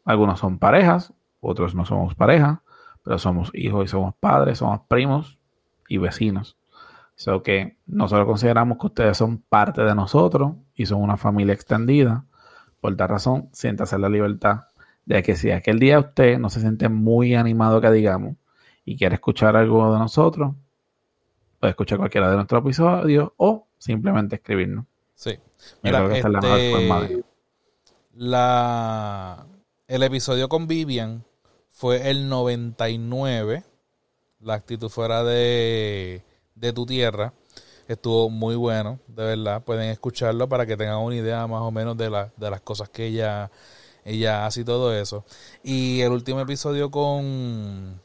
[0.05, 2.61] algunos son parejas, otros no somos pareja,
[3.03, 5.39] pero somos hijos y somos padres, somos primos
[5.89, 6.59] y vecinos.
[7.15, 12.25] So que nosotros consideramos que ustedes son parte de nosotros y son una familia extendida.
[12.79, 14.65] Por tal razón, siéntase la libertad
[15.05, 18.35] de que si aquel día usted no se siente muy animado que digamos
[18.85, 20.53] y quiere escuchar algo de nosotros,
[21.59, 24.85] puede escuchar cualquiera de nuestros episodios o simplemente escribirnos.
[25.15, 25.39] Sí.
[25.81, 27.23] Mira, este,
[28.15, 29.45] la,
[29.87, 31.23] el episodio con Vivian
[31.69, 33.63] fue el 99.
[34.41, 36.23] La actitud fuera de,
[36.55, 37.33] de tu tierra.
[37.87, 39.63] Estuvo muy bueno, de verdad.
[39.63, 42.89] Pueden escucharlo para que tengan una idea más o menos de, la, de las cosas
[42.89, 43.51] que ella,
[44.05, 45.25] ella hace y todo eso.
[45.63, 48.01] Y el último episodio con,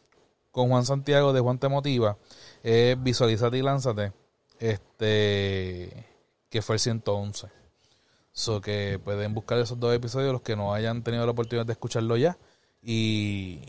[0.50, 2.16] con Juan Santiago de Juan Te Motiva
[2.62, 4.12] es Visualízate y Lánzate.
[4.58, 6.15] Este,
[6.48, 7.48] que fue el 111.
[8.32, 11.72] So que pueden buscar esos dos episodios, los que no hayan tenido la oportunidad de
[11.72, 12.36] escucharlo ya
[12.82, 13.62] y,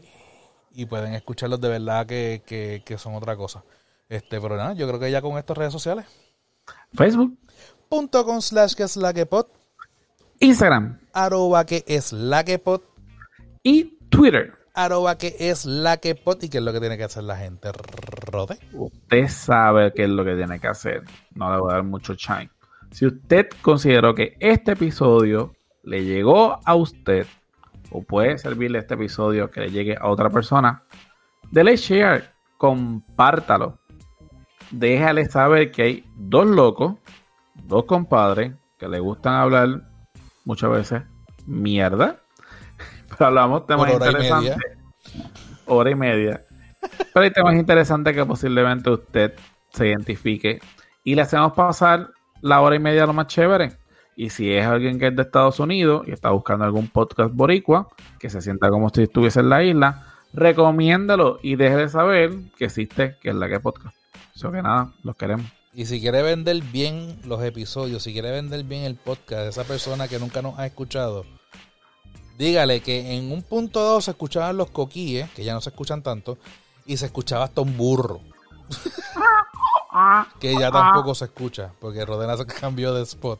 [0.90, 3.64] pueden escucharlos de verdad que, son otra cosa.
[4.10, 6.06] Este, pero nada, yo creo que ya con estas redes sociales.
[6.94, 9.50] Facebook.com slash que es la que pot.
[10.40, 11.00] Instagram.
[11.14, 12.84] Arroba que es la que pot.
[13.64, 14.54] Y Twitter.
[14.74, 16.44] Arroba que es la que pot.
[16.44, 17.72] ¿Y qué es lo que tiene que hacer la gente?
[17.72, 18.60] Rode.
[18.74, 21.04] Usted sabe qué es lo que tiene que hacer.
[21.34, 22.52] No le voy a dar mucho chime.
[22.92, 25.54] Si usted consideró que este episodio
[25.84, 27.28] le llegó a usted
[27.92, 30.84] o puede servirle este episodio que le llegue a otra persona,
[31.52, 33.80] dele share, compártalo.
[34.72, 36.96] Déjale saber que hay dos locos,
[37.54, 39.84] dos compadres que le gustan hablar
[40.44, 41.04] muchas veces
[41.46, 42.20] mierda,
[43.10, 44.58] pero hablamos temas interesantes.
[45.66, 46.44] Hora y media.
[47.14, 49.34] Pero hay temas interesantes que posiblemente usted
[49.72, 50.60] se identifique
[51.04, 52.10] y le hacemos pasar
[52.42, 53.78] la hora y media lo más chévere.
[54.16, 57.88] Y si es alguien que es de Estados Unidos y está buscando algún podcast boricua,
[58.20, 62.66] que se sienta como si estuviese en la isla, recomiéndalo y deje de saber que
[62.66, 63.96] existe, que es la que podcast.
[64.36, 65.46] Eso que nada, los queremos.
[65.74, 69.64] Y si quiere vender bien los episodios, si quiere vender bien el podcast de esa
[69.64, 71.24] persona que nunca nos ha escuchado,
[72.40, 76.02] dígale que en un punto 2 se escuchaban los coquíes, que ya no se escuchan
[76.02, 76.40] tanto,
[76.88, 78.22] y se escuchaba hasta un burro.
[80.40, 83.40] que ya tampoco se escucha, porque Rodena se cambió de spot.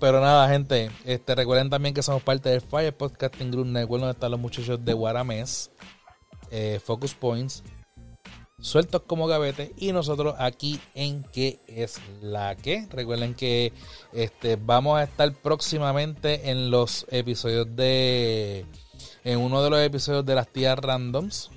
[0.00, 4.12] Pero nada, gente, este, recuerden también que somos parte del Fire Podcasting Group Network, donde
[4.12, 5.72] están los muchachos de Guaramés,
[6.50, 7.64] eh, Focus Points,
[8.60, 13.72] sueltos como gavete y nosotros aquí en que es la que recuerden que
[14.12, 18.66] este vamos a estar próximamente en los episodios de
[19.22, 21.50] en uno de los episodios de las tías randoms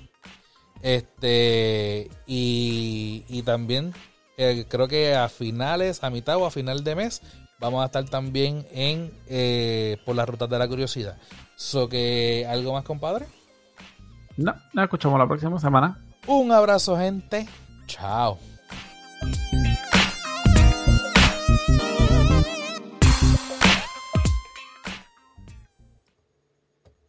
[0.82, 3.94] este y, y también
[4.36, 7.22] eh, creo que a finales a mitad o a final de mes
[7.58, 11.16] vamos a estar también en eh, por las rutas de la curiosidad
[11.56, 13.26] so que algo más compadre
[14.36, 17.48] no nos escuchamos la próxima semana un abrazo, gente.
[17.86, 18.38] Chao.